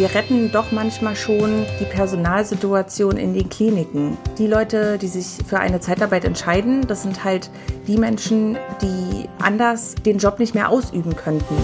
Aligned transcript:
wir 0.00 0.14
retten 0.14 0.50
doch 0.50 0.72
manchmal 0.72 1.14
schon 1.14 1.66
die 1.78 1.84
Personalsituation 1.84 3.18
in 3.18 3.34
den 3.34 3.50
Kliniken. 3.50 4.16
Die 4.38 4.46
Leute, 4.46 4.96
die 4.96 5.08
sich 5.08 5.26
für 5.46 5.60
eine 5.60 5.80
Zeitarbeit 5.80 6.24
entscheiden, 6.24 6.86
das 6.86 7.02
sind 7.02 7.22
halt 7.22 7.50
die 7.86 7.98
Menschen, 7.98 8.56
die 8.80 9.28
anders 9.42 9.94
den 9.96 10.16
Job 10.16 10.38
nicht 10.38 10.54
mehr 10.54 10.70
ausüben 10.70 11.14
könnten. 11.16 11.54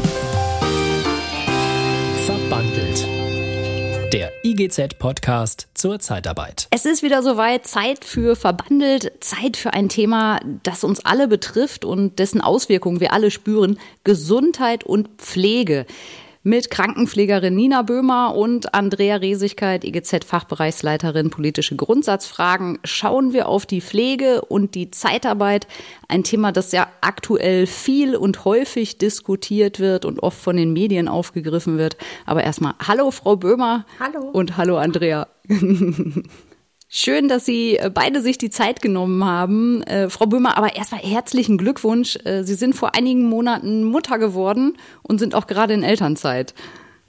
Verbandelt. 2.26 3.08
Der 4.12 4.30
IGZ-Podcast 4.44 5.68
zur 5.72 5.98
Zeitarbeit. 5.98 6.68
Es 6.70 6.84
ist 6.84 7.02
wieder 7.02 7.22
soweit, 7.22 7.66
Zeit 7.66 8.04
für 8.04 8.36
Verbandelt, 8.36 9.12
Zeit 9.20 9.56
für 9.56 9.72
ein 9.72 9.88
Thema, 9.88 10.40
das 10.62 10.84
uns 10.84 11.02
alle 11.06 11.26
betrifft 11.26 11.86
und 11.86 12.18
dessen 12.18 12.42
Auswirkungen 12.42 13.00
wir 13.00 13.14
alle 13.14 13.30
spüren, 13.30 13.78
Gesundheit 14.04 14.84
und 14.84 15.08
Pflege 15.16 15.86
mit 16.46 16.70
Krankenpflegerin 16.70 17.56
Nina 17.56 17.82
Böhmer 17.82 18.36
und 18.36 18.72
Andrea 18.72 19.16
Resigkeit, 19.16 19.84
IGZ-Fachbereichsleiterin 19.84 21.28
politische 21.28 21.74
Grundsatzfragen, 21.74 22.78
schauen 22.84 23.32
wir 23.32 23.48
auf 23.48 23.66
die 23.66 23.80
Pflege 23.80 24.42
und 24.42 24.76
die 24.76 24.92
Zeitarbeit. 24.92 25.66
Ein 26.06 26.22
Thema, 26.22 26.52
das 26.52 26.70
ja 26.70 26.86
aktuell 27.00 27.66
viel 27.66 28.14
und 28.14 28.44
häufig 28.44 28.96
diskutiert 28.96 29.80
wird 29.80 30.04
und 30.04 30.22
oft 30.22 30.38
von 30.38 30.56
den 30.56 30.72
Medien 30.72 31.08
aufgegriffen 31.08 31.78
wird. 31.78 31.96
Aber 32.26 32.44
erstmal, 32.44 32.74
hallo 32.78 33.10
Frau 33.10 33.34
Böhmer. 33.34 33.84
Hallo. 33.98 34.20
Und 34.30 34.56
hallo 34.56 34.78
Andrea. 34.78 35.26
Schön, 36.88 37.28
dass 37.28 37.44
Sie 37.44 37.76
äh, 37.76 37.90
beide 37.92 38.20
sich 38.20 38.38
die 38.38 38.50
Zeit 38.50 38.80
genommen 38.80 39.24
haben. 39.24 39.82
Äh, 39.82 40.08
Frau 40.08 40.26
Böhmer, 40.26 40.56
aber 40.56 40.76
erstmal 40.76 41.00
herzlichen 41.00 41.58
Glückwunsch. 41.58 42.16
Äh, 42.24 42.44
Sie 42.44 42.54
sind 42.54 42.74
vor 42.74 42.94
einigen 42.94 43.24
Monaten 43.24 43.82
Mutter 43.84 44.18
geworden 44.18 44.76
und 45.02 45.18
sind 45.18 45.34
auch 45.34 45.48
gerade 45.48 45.74
in 45.74 45.82
Elternzeit. 45.82 46.54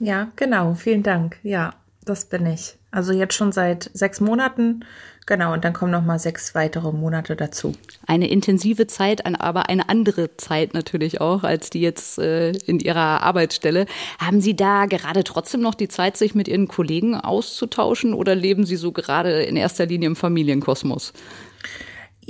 Ja, 0.00 0.28
genau. 0.34 0.74
Vielen 0.74 1.04
Dank. 1.04 1.38
Ja, 1.42 1.74
das 2.04 2.24
bin 2.24 2.46
ich. 2.46 2.76
Also 2.90 3.12
jetzt 3.12 3.34
schon 3.34 3.52
seit 3.52 3.90
sechs 3.94 4.20
Monaten 4.20 4.84
Genau, 5.28 5.52
und 5.52 5.62
dann 5.62 5.74
kommen 5.74 5.92
noch 5.92 6.06
mal 6.06 6.18
sechs 6.18 6.54
weitere 6.54 6.90
Monate 6.90 7.36
dazu. 7.36 7.74
Eine 8.06 8.30
intensive 8.30 8.86
Zeit, 8.86 9.26
aber 9.26 9.68
eine 9.68 9.90
andere 9.90 10.34
Zeit 10.38 10.72
natürlich 10.72 11.20
auch 11.20 11.44
als 11.44 11.68
die 11.68 11.82
jetzt 11.82 12.18
äh, 12.18 12.52
in 12.52 12.80
Ihrer 12.80 13.22
Arbeitsstelle. 13.22 13.84
Haben 14.18 14.40
Sie 14.40 14.56
da 14.56 14.86
gerade 14.86 15.24
trotzdem 15.24 15.60
noch 15.60 15.74
die 15.74 15.88
Zeit, 15.88 16.16
sich 16.16 16.34
mit 16.34 16.48
Ihren 16.48 16.66
Kollegen 16.66 17.14
auszutauschen 17.14 18.14
oder 18.14 18.34
leben 18.34 18.64
Sie 18.64 18.76
so 18.76 18.90
gerade 18.90 19.42
in 19.42 19.56
erster 19.56 19.84
Linie 19.84 20.06
im 20.06 20.16
Familienkosmos? 20.16 21.12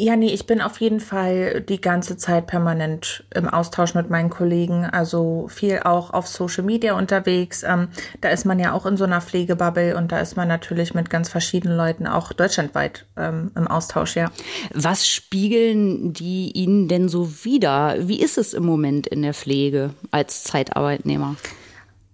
Ja, 0.01 0.15
nee, 0.15 0.33
ich 0.33 0.47
bin 0.47 0.61
auf 0.61 0.81
jeden 0.81 1.01
Fall 1.01 1.61
die 1.61 1.81
ganze 1.81 2.17
Zeit 2.17 2.47
permanent 2.47 3.25
im 3.35 3.49
Austausch 3.49 3.95
mit 3.95 4.11
meinen 4.11 4.31
Kollegen, 4.31 4.85
also 4.85 5.49
viel 5.49 5.81
auch 5.81 6.13
auf 6.13 6.29
Social 6.29 6.63
Media 6.63 6.97
unterwegs. 6.97 7.65
Ähm, 7.65 7.89
da 8.21 8.29
ist 8.29 8.45
man 8.45 8.61
ja 8.61 8.75
auch 8.75 8.87
in 8.87 8.97
so 8.97 9.03
einer 9.03 9.21
Pflegebubble 9.21 9.97
und 9.97 10.13
da 10.13 10.21
ist 10.21 10.37
man 10.37 10.47
natürlich 10.47 10.95
mit 10.95 11.11
ganz 11.11 11.29
verschiedenen 11.29 11.77
Leuten 11.77 12.07
auch 12.07 12.33
deutschlandweit 12.33 13.07
ähm, 13.17 13.51
im 13.57 13.67
Austausch, 13.67 14.15
ja. 14.15 14.31
Was 14.73 15.09
spiegeln 15.09 16.13
die 16.13 16.53
Ihnen 16.53 16.87
denn 16.87 17.09
so 17.09 17.45
wider? 17.45 17.97
Wie 17.99 18.21
ist 18.23 18.39
es 18.39 18.55
im 18.55 18.65
Moment 18.65 19.09
in 19.09 19.23
der 19.23 19.35
Pflege 19.35 19.95
als 20.13 20.45
Zeitarbeitnehmer? 20.45 21.35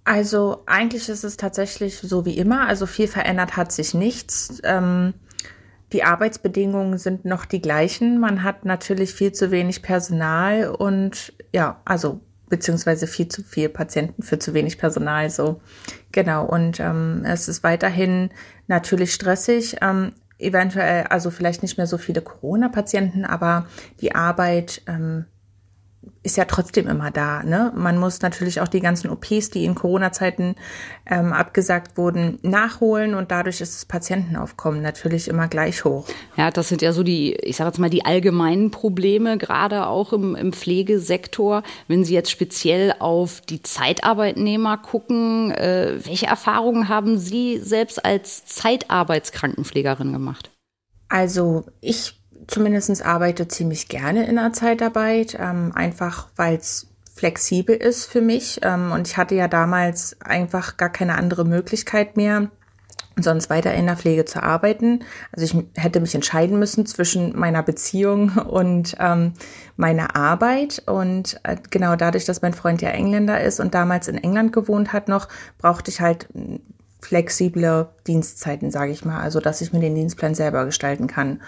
Also 0.04 0.62
eigentlich 0.64 1.10
ist 1.10 1.24
es 1.24 1.36
tatsächlich 1.36 1.98
so 1.98 2.24
wie 2.24 2.38
immer. 2.38 2.66
Also 2.66 2.86
viel 2.86 3.08
verändert 3.08 3.58
hat 3.58 3.72
sich 3.72 3.92
nichts. 3.92 4.60
Ähm, 4.64 5.12
die 5.94 6.02
Arbeitsbedingungen 6.02 6.98
sind 6.98 7.24
noch 7.24 7.44
die 7.44 7.62
gleichen. 7.62 8.18
Man 8.18 8.42
hat 8.42 8.64
natürlich 8.64 9.14
viel 9.14 9.32
zu 9.32 9.52
wenig 9.52 9.80
Personal 9.80 10.66
und 10.68 11.32
ja, 11.52 11.80
also 11.84 12.20
beziehungsweise 12.48 13.06
viel 13.06 13.28
zu 13.28 13.42
viel 13.44 13.68
Patienten 13.68 14.22
für 14.22 14.40
zu 14.40 14.54
wenig 14.54 14.76
Personal. 14.76 15.30
So 15.30 15.60
genau. 16.10 16.44
Und 16.46 16.80
ähm, 16.80 17.22
es 17.24 17.48
ist 17.48 17.62
weiterhin 17.62 18.30
natürlich 18.66 19.14
stressig. 19.14 19.76
Ähm, 19.82 20.12
eventuell, 20.38 21.04
also 21.04 21.30
vielleicht 21.30 21.62
nicht 21.62 21.78
mehr 21.78 21.86
so 21.86 21.96
viele 21.96 22.22
Corona-Patienten, 22.22 23.24
aber 23.24 23.66
die 24.00 24.16
Arbeit 24.16 24.82
ähm, 24.88 25.26
ist 26.22 26.36
ja 26.36 26.44
trotzdem 26.46 26.88
immer 26.88 27.10
da. 27.10 27.42
Ne? 27.42 27.72
Man 27.74 27.98
muss 27.98 28.22
natürlich 28.22 28.60
auch 28.60 28.68
die 28.68 28.80
ganzen 28.80 29.10
OPs, 29.10 29.50
die 29.50 29.64
in 29.64 29.74
Corona-Zeiten 29.74 30.56
ähm, 31.06 31.32
abgesagt 31.32 31.98
wurden, 31.98 32.38
nachholen 32.42 33.14
und 33.14 33.30
dadurch 33.30 33.60
ist 33.60 33.74
das 33.74 33.84
Patientenaufkommen 33.84 34.82
natürlich 34.82 35.28
immer 35.28 35.48
gleich 35.48 35.84
hoch. 35.84 36.06
Ja, 36.36 36.50
das 36.50 36.68
sind 36.68 36.82
ja 36.82 36.92
so 36.92 37.02
die, 37.02 37.34
ich 37.34 37.56
sage 37.56 37.68
jetzt 37.68 37.78
mal, 37.78 37.90
die 37.90 38.04
allgemeinen 38.04 38.70
Probleme, 38.70 39.38
gerade 39.38 39.86
auch 39.86 40.12
im, 40.12 40.34
im 40.34 40.52
Pflegesektor. 40.52 41.62
Wenn 41.88 42.04
Sie 42.04 42.14
jetzt 42.14 42.30
speziell 42.30 42.94
auf 42.98 43.40
die 43.40 43.62
Zeitarbeitnehmer 43.62 44.78
gucken, 44.78 45.50
äh, 45.50 45.98
welche 46.04 46.26
Erfahrungen 46.26 46.88
haben 46.88 47.18
Sie 47.18 47.58
selbst 47.58 48.04
als 48.04 48.46
Zeitarbeitskrankenpflegerin 48.46 50.12
gemacht? 50.12 50.50
Also 51.08 51.64
ich 51.80 52.23
zumindest 52.46 53.04
arbeite 53.04 53.48
ziemlich 53.48 53.88
gerne 53.88 54.26
in 54.26 54.36
der 54.36 54.52
Zeitarbeit, 54.52 55.36
ähm, 55.38 55.72
einfach 55.74 56.28
weil 56.36 56.56
es 56.56 56.88
flexibel 57.14 57.76
ist 57.76 58.06
für 58.06 58.20
mich. 58.20 58.60
Ähm, 58.62 58.92
und 58.92 59.06
ich 59.06 59.16
hatte 59.16 59.34
ja 59.34 59.48
damals 59.48 60.16
einfach 60.20 60.76
gar 60.76 60.90
keine 60.90 61.16
andere 61.16 61.44
Möglichkeit 61.44 62.16
mehr, 62.16 62.50
sonst 63.16 63.48
weiter 63.48 63.72
in 63.74 63.86
der 63.86 63.96
Pflege 63.96 64.24
zu 64.24 64.42
arbeiten. 64.42 65.04
Also 65.32 65.44
ich 65.44 65.80
hätte 65.80 66.00
mich 66.00 66.14
entscheiden 66.14 66.58
müssen 66.58 66.84
zwischen 66.86 67.38
meiner 67.38 67.62
Beziehung 67.62 68.30
und 68.48 68.96
ähm, 68.98 69.34
meiner 69.76 70.16
Arbeit. 70.16 70.82
Und 70.86 71.40
äh, 71.44 71.56
genau 71.70 71.96
dadurch, 71.96 72.24
dass 72.24 72.42
mein 72.42 72.54
Freund 72.54 72.82
ja 72.82 72.90
Engländer 72.90 73.40
ist 73.40 73.60
und 73.60 73.74
damals 73.74 74.08
in 74.08 74.18
England 74.18 74.52
gewohnt 74.52 74.92
hat 74.92 75.08
noch, 75.08 75.28
brauchte 75.58 75.90
ich 75.90 76.00
halt 76.00 76.28
flexible 77.00 77.90
Dienstzeiten, 78.06 78.70
sage 78.70 78.90
ich 78.90 79.04
mal. 79.04 79.20
Also 79.20 79.38
dass 79.38 79.60
ich 79.60 79.72
mir 79.72 79.80
den 79.80 79.94
Dienstplan 79.94 80.34
selber 80.34 80.64
gestalten 80.64 81.06
kann. 81.06 81.42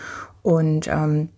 Und 0.46 0.86
ähm, 0.86 1.30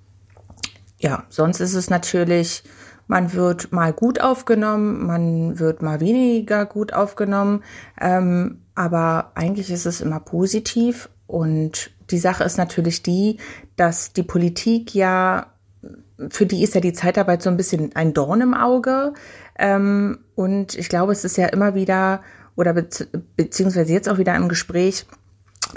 ja, 0.99 1.25
sonst 1.31 1.61
ist 1.61 1.73
es 1.73 1.89
natürlich, 1.89 2.63
man 3.07 3.33
wird 3.33 3.73
mal 3.73 3.95
gut 3.95 4.21
aufgenommen, 4.21 5.07
man 5.07 5.59
wird 5.59 5.81
mal 5.81 6.01
weniger 6.01 6.67
gut 6.67 6.93
aufgenommen, 6.93 7.65
ähm, 7.99 8.59
aber 8.75 9.33
eigentlich 9.35 9.71
ist 9.71 9.87
es 9.87 10.03
immer 10.03 10.21
positiv. 10.21 11.09
Und 11.27 11.91
die 12.11 12.19
Sache 12.19 12.45
ist 12.45 12.59
natürlich 12.59 13.03
die, 13.03 13.39
dass 13.77 14.13
die 14.13 14.23
Politik 14.23 14.95
ja, 14.95 15.55
für 16.29 16.45
die 16.45 16.63
ist 16.63 16.75
ja 16.75 16.83
die 16.83 16.93
Zeitarbeit 16.93 17.41
so 17.41 17.49
ein 17.49 17.57
bisschen 17.57 17.97
ein 17.97 18.13
Dorn 18.13 18.43
im 18.43 18.53
Auge. 18.53 19.15
Ähm, 19.59 20.19
und 20.35 20.75
ich 20.75 20.91
glaube, 20.91 21.13
es 21.13 21.25
ist 21.25 21.39
ja 21.39 21.47
immer 21.47 21.75
wieder 21.75 22.21
oder 22.57 22.75
be 22.75 22.87
beziehungsweise 23.37 23.91
jetzt 23.91 24.11
auch 24.11 24.19
wieder 24.19 24.35
im 24.35 24.51
Gespräch, 24.51 25.07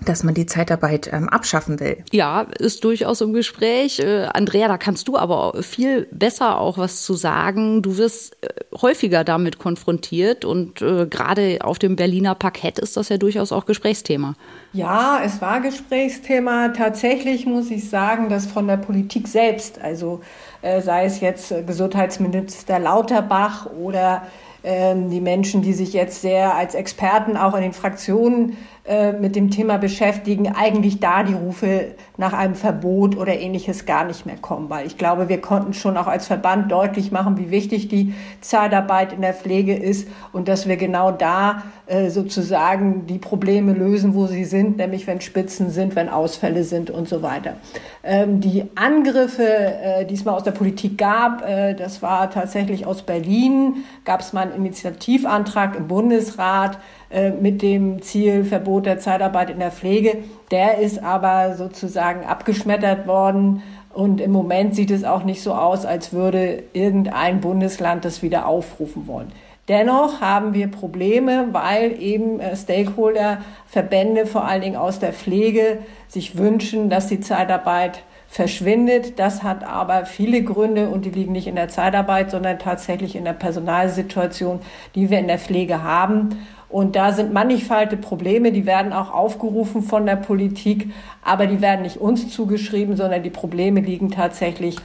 dass 0.05 0.23
man 0.23 0.33
die 0.33 0.45
Zeitarbeit 0.45 1.11
ähm, 1.11 1.29
abschaffen 1.29 1.79
will. 1.79 2.03
Ja, 2.11 2.47
ist 2.57 2.83
durchaus 2.83 3.21
im 3.21 3.33
Gespräch. 3.33 3.99
Äh, 3.99 4.27
Andrea, 4.33 4.67
da 4.67 4.77
kannst 4.77 5.07
du 5.07 5.17
aber 5.17 5.61
viel 5.61 6.07
besser 6.11 6.59
auch 6.59 6.77
was 6.77 7.03
zu 7.03 7.13
sagen. 7.13 7.81
Du 7.81 7.97
wirst 7.97 8.37
äh, 8.41 8.47
häufiger 8.81 9.23
damit 9.23 9.59
konfrontiert 9.59 10.45
und 10.45 10.81
äh, 10.81 11.05
gerade 11.07 11.59
auf 11.61 11.77
dem 11.77 11.95
Berliner 11.95 12.35
Parkett 12.35 12.79
ist 12.79 12.97
das 12.97 13.09
ja 13.09 13.17
durchaus 13.17 13.51
auch 13.51 13.65
Gesprächsthema. 13.65 14.35
Ja, 14.73 15.19
es 15.23 15.41
war 15.41 15.59
Gesprächsthema. 15.61 16.69
Tatsächlich 16.69 17.45
muss 17.45 17.69
ich 17.69 17.89
sagen, 17.89 18.29
dass 18.29 18.45
von 18.45 18.67
der 18.67 18.77
Politik 18.77 19.27
selbst, 19.27 19.79
also 19.81 20.21
äh, 20.61 20.81
sei 20.81 21.05
es 21.05 21.19
jetzt 21.19 21.53
Gesundheitsminister 21.67 22.79
Lauterbach 22.79 23.65
oder 23.65 24.23
ähm, 24.63 25.09
die 25.09 25.21
Menschen, 25.21 25.61
die 25.61 25.73
sich 25.73 25.93
jetzt 25.93 26.21
sehr 26.21 26.55
als 26.55 26.75
Experten 26.75 27.35
auch 27.35 27.55
in 27.55 27.63
den 27.63 27.73
Fraktionen 27.73 28.57
äh, 28.83 29.13
mit 29.13 29.35
dem 29.35 29.51
Thema 29.51 29.77
beschäftigen, 29.77 30.47
eigentlich 30.55 30.99
da 30.99 31.21
die 31.21 31.35
Rufe 31.35 31.93
nach 32.17 32.33
einem 32.33 32.55
Verbot 32.55 33.15
oder 33.15 33.37
ähnliches 33.39 33.85
gar 33.85 34.05
nicht 34.05 34.25
mehr 34.25 34.37
kommen. 34.37 34.71
Weil 34.71 34.87
ich 34.87 34.97
glaube, 34.97 35.29
wir 35.29 35.39
konnten 35.39 35.73
schon 35.73 35.97
auch 35.97 36.07
als 36.07 36.25
Verband 36.25 36.71
deutlich 36.71 37.11
machen, 37.11 37.37
wie 37.37 37.51
wichtig 37.51 37.89
die 37.89 38.15
Zeitarbeit 38.41 39.13
in 39.13 39.21
der 39.21 39.35
Pflege 39.35 39.75
ist 39.75 40.07
und 40.33 40.47
dass 40.47 40.67
wir 40.67 40.77
genau 40.77 41.11
da 41.11 41.61
sozusagen 42.09 43.05
die 43.05 43.17
Probleme 43.17 43.73
lösen, 43.73 44.15
wo 44.15 44.25
sie 44.25 44.45
sind, 44.45 44.77
nämlich 44.77 45.07
wenn 45.07 45.19
Spitzen 45.19 45.69
sind, 45.69 45.95
wenn 45.95 46.07
Ausfälle 46.07 46.63
sind 46.63 46.89
und 46.89 47.09
so 47.09 47.21
weiter. 47.21 47.55
Ähm, 48.03 48.39
die 48.39 48.63
Angriffe, 48.75 49.43
äh, 49.43 50.05
die 50.05 50.13
es 50.13 50.23
mal 50.23 50.33
aus 50.33 50.43
der 50.43 50.51
Politik 50.51 50.97
gab, 50.97 51.47
äh, 51.47 51.73
das 51.73 52.01
war 52.01 52.31
tatsächlich 52.31 52.85
aus 52.85 53.01
Berlin, 53.01 53.83
gab 54.05 54.21
es 54.21 54.31
mal 54.31 54.43
einen 54.43 54.55
Initiativantrag 54.55 55.75
im 55.75 55.87
Bundesrat, 55.87 56.77
äh, 57.11 57.31
mit 57.31 57.61
dem 57.61 58.01
Ziel 58.01 58.45
Verbot 58.45 58.85
der 58.85 58.99
Zeitarbeit 58.99 59.49
in 59.49 59.59
der 59.59 59.71
Pflege. 59.71 60.19
Der 60.49 60.77
ist 60.77 61.03
aber 61.03 61.55
sozusagen 61.55 62.25
abgeschmettert 62.25 63.05
worden. 63.05 63.63
Und 63.93 64.21
im 64.21 64.31
Moment 64.31 64.73
sieht 64.75 64.91
es 64.91 65.03
auch 65.03 65.25
nicht 65.25 65.43
so 65.43 65.53
aus, 65.53 65.85
als 65.85 66.13
würde 66.13 66.63
irgendein 66.71 67.41
Bundesland 67.41 68.05
das 68.05 68.21
wieder 68.21 68.47
aufrufen 68.47 69.07
wollen. 69.07 69.33
Dennoch 69.67 70.21
haben 70.21 70.53
wir 70.53 70.69
Probleme, 70.69 71.49
weil 71.51 72.01
eben 72.01 72.39
äh, 72.39 72.55
Stakeholder, 72.55 73.37
Verbände 73.67 74.25
vor 74.25 74.45
allen 74.45 74.61
Dingen 74.61 74.75
aus 74.75 74.99
der 74.99 75.13
Pflege 75.13 75.79
sich 76.07 76.37
wünschen, 76.37 76.89
dass 76.89 77.07
die 77.07 77.19
Zeitarbeit 77.19 78.01
verschwindet. 78.27 79.19
Das 79.19 79.43
hat 79.43 79.63
aber 79.63 80.05
viele 80.05 80.43
Gründe 80.43 80.89
und 80.89 81.05
die 81.05 81.11
liegen 81.11 81.33
nicht 81.33 81.47
in 81.47 81.55
der 81.55 81.67
Zeitarbeit, 81.67 82.31
sondern 82.31 82.57
tatsächlich 82.57 83.15
in 83.15 83.23
der 83.23 83.33
Personalsituation, 83.33 84.61
die 84.95 85.11
wir 85.11 85.19
in 85.19 85.27
der 85.27 85.37
Pflege 85.37 85.83
haben. 85.83 86.39
Und 86.67 86.95
da 86.95 87.11
sind 87.11 87.31
mannigfalte 87.31 87.97
Probleme, 87.97 88.51
die 88.51 88.65
werden 88.65 88.93
auch 88.93 89.13
aufgerufen 89.13 89.83
von 89.83 90.05
der 90.05 90.15
Politik, 90.15 90.89
aber 91.21 91.45
die 91.45 91.61
werden 91.61 91.83
nicht 91.83 91.97
uns 91.97 92.29
zugeschrieben, 92.29 92.95
sondern 92.95 93.21
die 93.21 93.29
Probleme 93.29 93.81
liegen 93.81 94.09
tatsächlich 94.09 94.77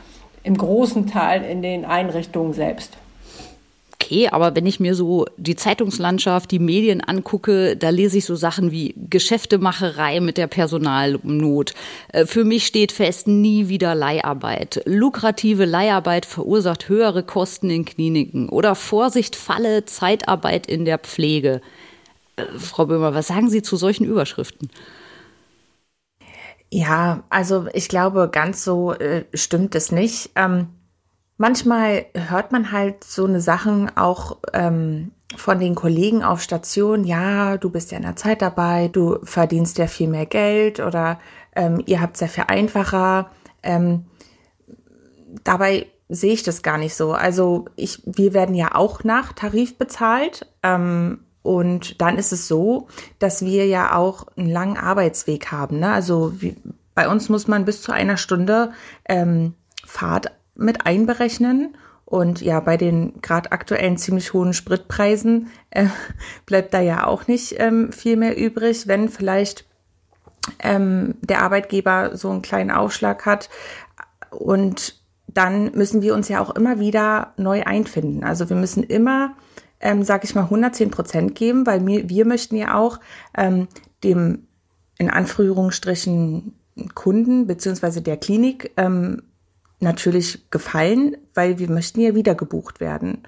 im 0.42 0.56
großen 0.56 1.06
Teil 1.06 1.44
in 1.44 1.62
den 1.62 1.84
Einrichtungen 1.84 2.52
selbst 2.52 2.98
okay, 4.06 4.28
aber 4.28 4.54
wenn 4.54 4.66
ich 4.66 4.80
mir 4.80 4.94
so 4.94 5.26
die 5.36 5.56
Zeitungslandschaft, 5.56 6.50
die 6.50 6.58
Medien 6.58 7.00
angucke, 7.00 7.76
da 7.76 7.90
lese 7.90 8.18
ich 8.18 8.24
so 8.24 8.36
Sachen 8.36 8.70
wie 8.70 8.94
Geschäftemacherei 9.10 10.20
mit 10.20 10.38
der 10.38 10.46
Personalnot. 10.46 11.74
Äh, 12.12 12.26
für 12.26 12.44
mich 12.44 12.66
steht 12.66 12.92
fest, 12.92 13.26
nie 13.26 13.68
wieder 13.68 13.94
Leiharbeit. 13.94 14.82
Lukrative 14.86 15.64
Leiharbeit 15.64 16.26
verursacht 16.26 16.88
höhere 16.88 17.24
Kosten 17.24 17.70
in 17.70 17.84
Kliniken. 17.84 18.48
Oder 18.48 18.74
Vorsicht, 18.74 19.34
Falle, 19.34 19.84
Zeitarbeit 19.84 20.66
in 20.66 20.84
der 20.84 20.98
Pflege. 20.98 21.60
Äh, 22.36 22.44
Frau 22.58 22.86
Böhmer, 22.86 23.14
was 23.14 23.26
sagen 23.26 23.50
Sie 23.50 23.62
zu 23.62 23.76
solchen 23.76 24.04
Überschriften? 24.04 24.70
Ja, 26.70 27.24
also 27.30 27.66
ich 27.72 27.88
glaube, 27.88 28.28
ganz 28.30 28.64
so 28.64 28.92
äh, 28.92 29.24
stimmt 29.34 29.74
es 29.74 29.92
nicht. 29.92 30.30
Ähm, 30.34 30.68
Manchmal 31.38 32.06
hört 32.14 32.52
man 32.52 32.72
halt 32.72 33.04
so 33.04 33.26
eine 33.26 33.40
Sachen 33.40 33.94
auch 33.96 34.38
ähm, 34.52 35.12
von 35.36 35.60
den 35.60 35.74
Kollegen 35.74 36.22
auf 36.22 36.40
Station, 36.40 37.04
ja, 37.04 37.58
du 37.58 37.68
bist 37.70 37.90
ja 37.90 37.98
in 37.98 38.04
der 38.04 38.16
Zeitarbeit, 38.16 38.96
du 38.96 39.18
verdienst 39.24 39.76
ja 39.78 39.86
viel 39.86 40.08
mehr 40.08 40.26
Geld 40.26 40.80
oder 40.80 41.18
ähm, 41.54 41.82
ihr 41.86 42.00
habt 42.00 42.14
es 42.14 42.20
ja 42.20 42.28
viel 42.28 42.44
einfacher. 42.48 43.30
Ähm, 43.62 44.06
dabei 45.44 45.86
sehe 46.08 46.32
ich 46.32 46.42
das 46.42 46.62
gar 46.62 46.78
nicht 46.78 46.94
so. 46.94 47.12
Also 47.12 47.66
ich, 47.76 48.00
wir 48.04 48.32
werden 48.32 48.54
ja 48.54 48.74
auch 48.74 49.04
nach 49.04 49.32
Tarif 49.32 49.76
bezahlt. 49.76 50.46
Ähm, 50.62 51.20
und 51.42 52.00
dann 52.00 52.18
ist 52.18 52.32
es 52.32 52.48
so, 52.48 52.88
dass 53.18 53.44
wir 53.44 53.66
ja 53.66 53.94
auch 53.94 54.26
einen 54.36 54.50
langen 54.50 54.76
Arbeitsweg 54.76 55.52
haben. 55.52 55.78
Ne? 55.78 55.92
Also 55.92 56.40
wie, 56.40 56.56
bei 56.94 57.08
uns 57.08 57.28
muss 57.28 57.46
man 57.46 57.64
bis 57.64 57.82
zu 57.82 57.92
einer 57.92 58.16
Stunde 58.16 58.72
ähm, 59.08 59.54
Fahrt 59.84 60.32
mit 60.56 60.86
einberechnen. 60.86 61.76
Und 62.04 62.40
ja, 62.40 62.60
bei 62.60 62.76
den 62.76 63.20
gerade 63.20 63.50
aktuellen 63.50 63.96
ziemlich 63.96 64.32
hohen 64.32 64.52
Spritpreisen 64.52 65.48
äh, 65.70 65.86
bleibt 66.46 66.72
da 66.72 66.80
ja 66.80 67.06
auch 67.06 67.26
nicht 67.26 67.56
ähm, 67.58 67.92
viel 67.92 68.16
mehr 68.16 68.38
übrig, 68.38 68.86
wenn 68.86 69.08
vielleicht 69.08 69.64
ähm, 70.60 71.14
der 71.20 71.42
Arbeitgeber 71.42 72.16
so 72.16 72.30
einen 72.30 72.42
kleinen 72.42 72.70
Aufschlag 72.70 73.26
hat. 73.26 73.50
Und 74.30 75.00
dann 75.26 75.72
müssen 75.72 76.02
wir 76.02 76.14
uns 76.14 76.28
ja 76.28 76.40
auch 76.40 76.50
immer 76.54 76.78
wieder 76.78 77.34
neu 77.36 77.62
einfinden. 77.64 78.24
Also 78.24 78.48
wir 78.48 78.56
müssen 78.56 78.82
immer, 78.82 79.34
ähm, 79.80 80.02
sag 80.02 80.24
ich 80.24 80.34
mal, 80.34 80.44
110 80.44 80.90
Prozent 80.90 81.34
geben, 81.34 81.66
weil 81.66 81.84
wir, 81.86 82.08
wir 82.08 82.24
möchten 82.24 82.56
ja 82.56 82.74
auch 82.74 83.00
ähm, 83.36 83.68
dem 84.04 84.46
in 84.98 85.10
Anführungsstrichen 85.10 86.54
Kunden 86.94 87.46
beziehungsweise 87.46 88.00
der 88.00 88.16
Klinik 88.16 88.72
ähm, 88.76 89.22
natürlich 89.80 90.50
gefallen, 90.50 91.16
weil 91.34 91.58
wir 91.58 91.70
möchten 91.70 92.00
ja 92.00 92.14
wieder 92.14 92.34
gebucht 92.34 92.80
werden. 92.80 93.22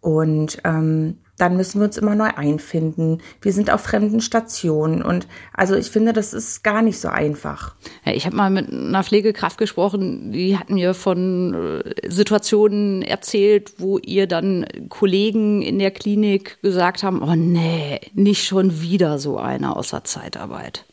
Und 0.00 0.60
ähm, 0.64 1.18
dann 1.38 1.56
müssen 1.56 1.80
wir 1.80 1.86
uns 1.86 1.96
immer 1.96 2.14
neu 2.14 2.30
einfinden. 2.36 3.22
Wir 3.40 3.52
sind 3.52 3.70
auf 3.70 3.80
fremden 3.82 4.20
Stationen 4.20 5.02
und 5.02 5.26
also 5.52 5.76
ich 5.76 5.88
finde, 5.88 6.12
das 6.12 6.34
ist 6.34 6.62
gar 6.62 6.82
nicht 6.82 6.98
so 7.00 7.08
einfach. 7.08 7.74
Ja, 8.04 8.12
ich 8.12 8.26
habe 8.26 8.36
mal 8.36 8.50
mit 8.50 8.68
einer 8.70 9.04
Pflegekraft 9.04 9.56
gesprochen, 9.56 10.32
die 10.32 10.58
hat 10.58 10.68
mir 10.68 10.94
von 10.94 11.54
äh, 11.54 12.10
Situationen 12.10 13.02
erzählt, 13.02 13.74
wo 13.78 13.98
ihr 13.98 14.26
dann 14.26 14.66
Kollegen 14.88 15.62
in 15.62 15.78
der 15.78 15.92
Klinik 15.92 16.60
gesagt 16.60 17.02
haben, 17.02 17.22
oh 17.22 17.36
nee, 17.36 18.00
nicht 18.14 18.44
schon 18.44 18.80
wieder 18.80 19.18
so 19.18 19.38
einer 19.38 19.76
außer 19.76 20.04
Zeitarbeit. 20.04 20.84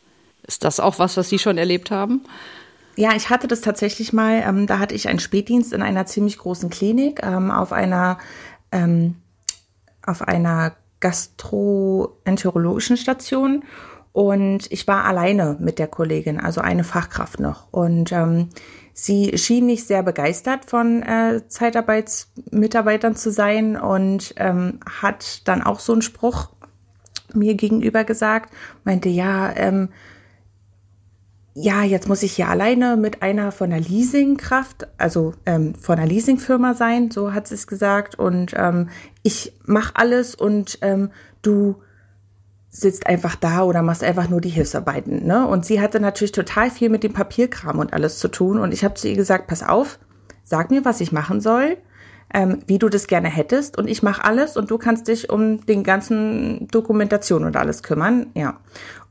Ist 0.46 0.62
das 0.62 0.78
auch 0.78 1.00
was, 1.00 1.16
was 1.16 1.28
Sie 1.28 1.40
schon 1.40 1.58
erlebt 1.58 1.90
haben? 1.90 2.22
Ja, 2.96 3.14
ich 3.14 3.30
hatte 3.30 3.46
das 3.46 3.60
tatsächlich 3.60 4.12
mal. 4.12 4.42
Ähm, 4.46 4.66
da 4.66 4.78
hatte 4.78 4.94
ich 4.94 5.08
einen 5.08 5.20
Spätdienst 5.20 5.72
in 5.72 5.82
einer 5.82 6.06
ziemlich 6.06 6.38
großen 6.38 6.70
Klinik 6.70 7.20
ähm, 7.22 7.50
auf 7.50 7.72
einer 7.72 8.18
ähm, 8.72 9.16
auf 10.04 10.22
einer 10.22 10.76
gastroenterologischen 11.00 12.96
Station 12.96 13.64
und 14.16 14.72
ich 14.72 14.88
war 14.88 15.04
alleine 15.04 15.58
mit 15.60 15.78
der 15.78 15.88
Kollegin, 15.88 16.40
also 16.40 16.62
eine 16.62 16.84
Fachkraft 16.84 17.38
noch. 17.38 17.70
Und 17.70 18.12
ähm, 18.12 18.48
sie 18.94 19.36
schien 19.36 19.66
nicht 19.66 19.86
sehr 19.86 20.02
begeistert 20.02 20.64
von 20.64 21.02
äh, 21.02 21.42
Zeitarbeitsmitarbeitern 21.48 23.14
zu 23.14 23.30
sein 23.30 23.76
und 23.76 24.32
ähm, 24.38 24.80
hat 25.02 25.46
dann 25.46 25.62
auch 25.62 25.80
so 25.80 25.92
einen 25.92 26.00
Spruch 26.00 26.48
mir 27.34 27.56
gegenüber 27.56 28.04
gesagt, 28.04 28.54
meinte, 28.84 29.10
ja, 29.10 29.54
ähm, 29.54 29.90
ja, 31.58 31.82
jetzt 31.82 32.06
muss 32.06 32.22
ich 32.22 32.32
hier 32.32 32.48
alleine 32.48 32.98
mit 32.98 33.22
einer 33.22 33.50
von 33.50 33.70
der 33.70 33.80
Leasingkraft, 33.80 34.88
also 34.98 35.32
ähm, 35.46 35.74
von 35.74 35.96
der 35.96 36.06
Leasingfirma 36.06 36.74
sein, 36.74 37.10
so 37.10 37.32
hat 37.32 37.48
sie 37.48 37.54
es 37.54 37.66
gesagt. 37.66 38.14
Und 38.18 38.52
ähm, 38.54 38.90
ich 39.22 39.54
mache 39.64 39.92
alles 39.96 40.34
und 40.34 40.78
ähm, 40.82 41.10
du 41.40 41.76
sitzt 42.68 43.06
einfach 43.06 43.36
da 43.36 43.62
oder 43.62 43.80
machst 43.80 44.04
einfach 44.04 44.28
nur 44.28 44.42
die 44.42 44.50
Hilfsarbeiten. 44.50 45.26
Ne? 45.26 45.46
Und 45.46 45.64
sie 45.64 45.80
hatte 45.80 45.98
natürlich 45.98 46.32
total 46.32 46.70
viel 46.70 46.90
mit 46.90 47.02
dem 47.02 47.14
Papierkram 47.14 47.78
und 47.78 47.94
alles 47.94 48.18
zu 48.18 48.28
tun. 48.28 48.58
Und 48.58 48.74
ich 48.74 48.84
habe 48.84 48.92
zu 48.92 49.08
ihr 49.08 49.16
gesagt, 49.16 49.46
pass 49.46 49.62
auf, 49.62 49.98
sag 50.44 50.70
mir, 50.70 50.84
was 50.84 51.00
ich 51.00 51.10
machen 51.10 51.40
soll 51.40 51.78
ähm, 52.34 52.60
wie 52.66 52.78
du 52.78 52.88
das 52.88 53.06
gerne 53.06 53.28
hättest 53.28 53.78
und 53.78 53.88
ich 53.88 54.02
mache 54.02 54.24
alles 54.24 54.56
und 54.56 54.70
du 54.70 54.78
kannst 54.78 55.08
dich 55.08 55.30
um 55.30 55.64
den 55.66 55.84
ganzen 55.84 56.68
Dokumentation 56.68 57.44
und 57.44 57.56
alles 57.56 57.82
kümmern. 57.82 58.26
Ja. 58.34 58.58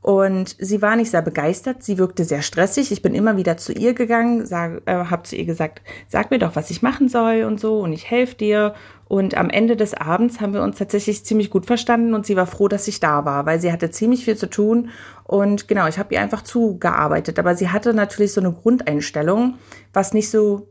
Und 0.06 0.54
sie 0.60 0.82
war 0.82 0.94
nicht 0.94 1.10
sehr 1.10 1.20
begeistert, 1.20 1.82
sie 1.82 1.98
wirkte 1.98 2.24
sehr 2.24 2.40
stressig. 2.40 2.92
Ich 2.92 3.02
bin 3.02 3.12
immer 3.12 3.36
wieder 3.36 3.56
zu 3.56 3.72
ihr 3.72 3.92
gegangen, 3.92 4.48
äh, 4.52 4.78
habe 4.86 5.24
zu 5.24 5.34
ihr 5.34 5.46
gesagt, 5.46 5.82
sag 6.06 6.30
mir 6.30 6.38
doch, 6.38 6.54
was 6.54 6.70
ich 6.70 6.80
machen 6.80 7.08
soll 7.08 7.42
und 7.42 7.58
so 7.58 7.80
und 7.80 7.92
ich 7.92 8.08
helfe 8.08 8.36
dir. 8.36 8.74
Und 9.08 9.36
am 9.36 9.50
Ende 9.50 9.74
des 9.74 9.94
Abends 9.94 10.40
haben 10.40 10.54
wir 10.54 10.62
uns 10.62 10.78
tatsächlich 10.78 11.24
ziemlich 11.24 11.50
gut 11.50 11.66
verstanden 11.66 12.14
und 12.14 12.24
sie 12.24 12.36
war 12.36 12.46
froh, 12.46 12.68
dass 12.68 12.86
ich 12.86 13.00
da 13.00 13.24
war, 13.24 13.46
weil 13.46 13.58
sie 13.58 13.72
hatte 13.72 13.90
ziemlich 13.90 14.24
viel 14.24 14.36
zu 14.36 14.48
tun 14.48 14.90
und 15.24 15.66
genau, 15.66 15.88
ich 15.88 15.98
habe 15.98 16.14
ihr 16.14 16.20
einfach 16.20 16.42
zugearbeitet. 16.42 17.40
Aber 17.40 17.56
sie 17.56 17.70
hatte 17.70 17.92
natürlich 17.92 18.32
so 18.32 18.40
eine 18.40 18.52
Grundeinstellung, 18.52 19.58
was 19.92 20.14
nicht 20.14 20.30
so 20.30 20.68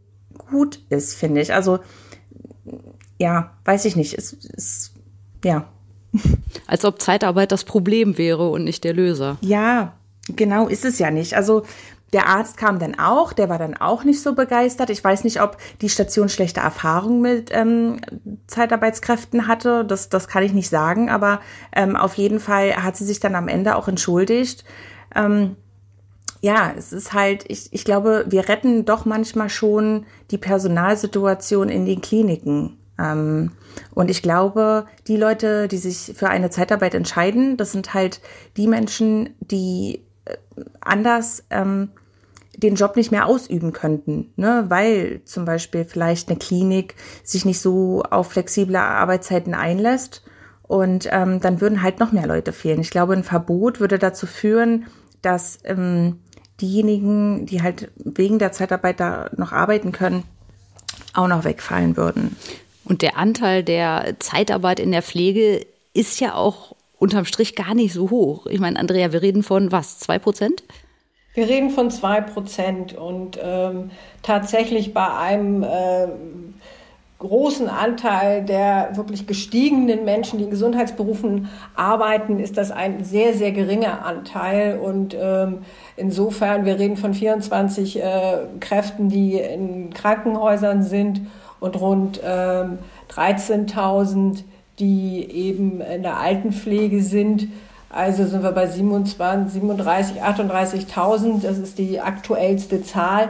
gut 0.50 0.80
ist, 0.88 1.14
finde 1.14 1.42
ich. 1.42 1.54
Also 1.54 1.80
ja, 3.20 3.52
weiß 3.66 3.84
ich 3.84 3.98
nicht. 3.98 4.18
Es 4.18 4.32
ist, 4.32 4.94
ja. 5.44 5.68
Als 6.68 6.86
ob 6.86 7.02
Zeitarbeit 7.02 7.52
das 7.52 7.64
Problem 7.64 8.18
wäre 8.18 8.50
und 8.50 8.64
nicht 8.64 8.84
der 8.84 8.94
Löser. 8.94 9.38
Ja, 9.42 9.94
genau 10.28 10.68
ist 10.68 10.86
es 10.86 11.00
ja 11.00 11.12
nicht. 11.12 11.36
Also 11.36 11.64
der 12.14 12.28
Arzt 12.28 12.56
kam 12.56 12.80
dann 12.80 12.98
auch, 12.98 13.34
der 13.34 13.50
war 13.50 13.58
dann 13.58 13.76
auch 13.76 14.04
nicht 14.04 14.22
so 14.22 14.36
begeistert. 14.36 14.90
Ich 14.90 15.04
weiß 15.04 15.24
nicht, 15.26 15.42
ob 15.42 15.58
die 15.82 15.90
Station 15.90 16.30
schlechte 16.30 16.62
Erfahrungen 16.62 17.22
mit 17.22 17.50
ähm, 17.52 18.00
Zeitarbeitskräften 18.48 19.48
hatte. 19.48 19.84
Das, 19.84 20.08
das 20.08 20.28
kann 20.28 20.44
ich 20.44 20.54
nicht 20.54 20.70
sagen, 20.70 21.10
aber 21.10 21.42
ähm, 21.76 21.96
auf 21.96 22.14
jeden 22.14 22.40
Fall 22.40 22.78
hat 22.78 22.96
sie 22.96 23.06
sich 23.06 23.20
dann 23.20 23.36
am 23.36 23.48
Ende 23.48 23.76
auch 23.76 23.88
entschuldigt. 23.88 24.64
Ähm, 25.14 25.58
ja, 26.42 26.72
es 26.78 26.94
ist 26.94 27.12
halt, 27.12 27.44
ich, 27.50 27.74
ich 27.74 27.84
glaube, 27.86 28.26
wir 28.30 28.48
retten 28.48 28.86
doch 28.86 29.06
manchmal 29.06 29.50
schon 29.50 30.06
die 30.32 30.38
Personalsituation 30.38 31.70
in 31.70 31.86
den 31.86 32.02
Kliniken. 32.02 32.78
Ähm, 33.00 33.52
und 33.94 34.10
ich 34.10 34.22
glaube, 34.22 34.86
die 35.08 35.18
Leute, 35.18 35.68
die 35.68 35.78
sich 35.78 36.14
für 36.16 36.30
eine 36.30 36.50
Zeitarbeit 36.50 36.94
entscheiden, 36.94 37.58
das 37.58 37.72
sind 37.72 37.94
halt 37.94 38.22
die 38.58 38.68
Menschen, 38.68 39.36
die 39.40 40.06
äh, 40.26 40.36
anders 40.82 41.44
ähm, 41.50 41.90
den 42.58 42.76
Job 42.76 42.96
nicht 42.96 43.12
mehr 43.12 43.26
ausüben 43.26 43.74
könnten, 43.74 44.32
ne? 44.38 44.66
weil 44.70 45.22
zum 45.26 45.46
Beispiel 45.46 45.86
vielleicht 45.86 46.30
eine 46.30 46.40
Klinik 46.40 46.96
sich 47.24 47.46
nicht 47.46 47.60
so 47.60 48.04
auf 48.10 48.32
flexible 48.32 48.78
Arbeitszeiten 48.78 49.54
einlässt 49.54 50.24
und 50.64 51.08
ähm, 51.12 51.42
dann 51.42 51.62
würden 51.62 51.82
halt 51.82 52.00
noch 52.00 52.12
mehr 52.12 52.28
Leute 52.28 52.54
fehlen. 52.54 52.80
Ich 52.80 52.92
glaube, 52.92 53.14
ein 53.14 53.24
Verbot 53.24 53.80
würde 53.80 54.00
dazu 54.00 54.26
führen, 54.26 54.86
dass 55.22 55.60
ähm, 55.64 56.20
diejenigen, 56.62 57.46
die 57.46 57.62
halt 57.62 57.92
wegen 57.98 58.40
der 58.40 58.52
Zeitarbeit 58.52 59.00
da 59.00 59.30
noch 59.36 59.52
arbeiten 59.52 59.92
können, 59.92 60.24
auch 61.14 61.28
noch 61.28 61.44
wegfallen 61.44 61.98
würden. 61.98 62.36
Und 62.86 63.02
der 63.02 63.18
Anteil 63.18 63.64
der 63.64 64.16
Zeitarbeit 64.20 64.80
in 64.80 64.92
der 64.92 65.02
Pflege 65.02 65.66
ist 65.94 66.20
ja 66.20 66.36
auch 66.36 66.76
unterm 66.98 67.26
Strich 67.26 67.56
gar 67.56 67.74
nicht 67.74 67.94
so 67.94 68.10
hoch. 68.10 68.46
Ich 68.48 68.60
meine, 68.60 68.80
Andrea, 68.80 69.12
wir 69.12 69.22
reden 69.22 69.44
von 69.44 69.72
was, 69.72 70.00
zwei 70.00 70.20
Prozent? 70.20 70.64
Wir 71.34 71.50
reden 71.50 71.70
von 71.70 71.92
zwei 71.92 72.22
Prozent 72.22 72.94
und 72.94 73.38
ähm, 73.44 73.92
tatsächlich 74.22 74.94
bei 74.94 75.14
einem 75.14 75.64
äh, 75.64 76.08
großen 77.20 77.68
Anteil 77.68 78.44
der 78.44 78.92
wirklich 78.94 79.28
gestiegenen 79.28 80.06
Menschen, 80.06 80.38
die 80.38 80.46
in 80.46 80.50
Gesundheitsberufen 80.50 81.50
arbeiten, 81.76 82.40
ist 82.40 82.58
das 82.58 82.72
ein 82.72 83.04
sehr, 83.04 83.34
sehr 83.34 83.52
geringer 83.52 84.06
Anteil. 84.06 84.80
Und 84.80 85.16
ähm, 85.20 85.60
insofern, 85.98 86.66
wir 86.66 86.80
reden 86.80 86.98
von 86.98 87.14
24 87.14 88.02
äh, 88.02 88.38
Kräften, 88.60 89.10
die 89.10 89.34
in 89.34 89.94
Krankenhäusern 89.94 90.84
sind 90.84 91.22
und 91.60 91.80
rund 91.80 92.20
ähm, 92.24 92.80
13.000, 93.12 94.44
die 94.80 95.30
eben 95.30 95.82
in 95.82 96.04
der 96.04 96.18
Altenpflege 96.18 97.02
sind. 97.02 97.48
Also 97.90 98.26
sind 98.26 98.44
wir 98.44 98.52
bei 98.52 98.68
27, 98.68 99.54
37, 99.54 100.22
38.000. 100.22 101.42
Das 101.42 101.58
ist 101.58 101.78
die 101.78 102.02
aktuellste 102.02 102.84
Zahl. 102.84 103.30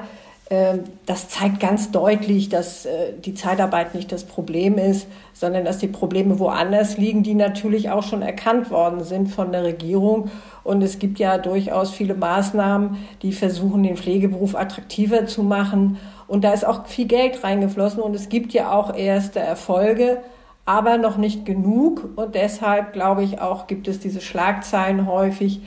Ähm, 0.49 0.83
das 1.07 1.29
zeigt 1.29 1.59
ganz 1.59 1.89
deutlich, 1.91 2.49
dass 2.49 2.85
äh, 2.85 3.13
die 3.19 3.33
Zeitarbeit 3.33 3.95
nicht 3.95 4.11
das 4.11 4.25
Problem 4.25 4.77
ist, 4.77 5.07
sondern 5.33 5.65
dass 5.65 5.79
die 5.79 5.87
Probleme 5.87 6.37
woanders 6.37 6.97
liegen, 6.97 7.23
die 7.23 7.33
natürlich 7.33 7.89
auch 7.89 8.03
schon 8.03 8.21
erkannt 8.21 8.69
worden 8.69 9.03
sind 9.03 9.27
von 9.27 9.51
der 9.51 9.63
Regierung. 9.63 10.29
Und 10.63 10.83
es 10.83 10.99
gibt 10.99 11.17
ja 11.17 11.39
durchaus 11.39 11.91
viele 11.91 12.13
Maßnahmen, 12.13 12.97
die 13.23 13.31
versuchen, 13.33 13.81
den 13.83 13.97
Pflegeberuf 13.97 14.55
attraktiver 14.55 15.25
zu 15.25 15.41
machen. 15.41 15.97
Und 16.27 16.43
da 16.43 16.53
ist 16.53 16.65
auch 16.65 16.85
viel 16.85 17.07
Geld 17.07 17.43
reingeflossen 17.43 18.01
und 18.01 18.15
es 18.15 18.29
gibt 18.29 18.53
ja 18.53 18.71
auch 18.71 18.95
erste 18.95 19.39
Erfolge, 19.39 20.21
aber 20.65 20.97
noch 20.97 21.17
nicht 21.17 21.45
genug. 21.45 22.09
Und 22.15 22.35
deshalb 22.35 22.93
glaube 22.93 23.23
ich 23.23 23.41
auch, 23.41 23.67
gibt 23.67 23.87
es 23.87 23.99
diese 23.99 24.21
Schlagzeilen 24.21 25.07
häufig, 25.07 25.61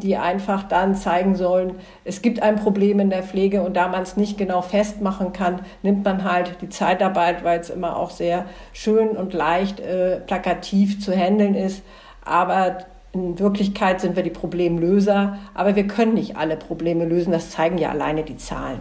die 0.00 0.16
einfach 0.16 0.64
dann 0.64 0.94
zeigen 0.94 1.36
sollen, 1.36 1.76
es 2.04 2.22
gibt 2.22 2.42
ein 2.42 2.56
Problem 2.56 3.00
in 3.00 3.10
der 3.10 3.22
Pflege 3.22 3.62
und 3.62 3.76
da 3.76 3.88
man 3.88 4.02
es 4.02 4.16
nicht 4.16 4.36
genau 4.36 4.62
festmachen 4.62 5.32
kann, 5.32 5.60
nimmt 5.82 6.04
man 6.04 6.24
halt 6.24 6.56
die 6.60 6.68
Zeitarbeit, 6.68 7.44
weil 7.44 7.60
es 7.60 7.70
immer 7.70 7.96
auch 7.96 8.10
sehr 8.10 8.46
schön 8.72 9.10
und 9.10 9.32
leicht 9.32 9.80
äh, 9.80 10.20
plakativ 10.20 11.00
zu 11.00 11.12
handeln 11.12 11.54
ist. 11.54 11.82
Aber 12.24 12.78
in 13.12 13.38
Wirklichkeit 13.38 14.00
sind 14.00 14.16
wir 14.16 14.24
die 14.24 14.30
Problemlöser, 14.30 15.38
aber 15.54 15.76
wir 15.76 15.86
können 15.86 16.14
nicht 16.14 16.36
alle 16.36 16.56
Probleme 16.56 17.04
lösen, 17.04 17.32
das 17.32 17.50
zeigen 17.50 17.78
ja 17.78 17.90
alleine 17.90 18.24
die 18.24 18.36
Zahlen. 18.36 18.80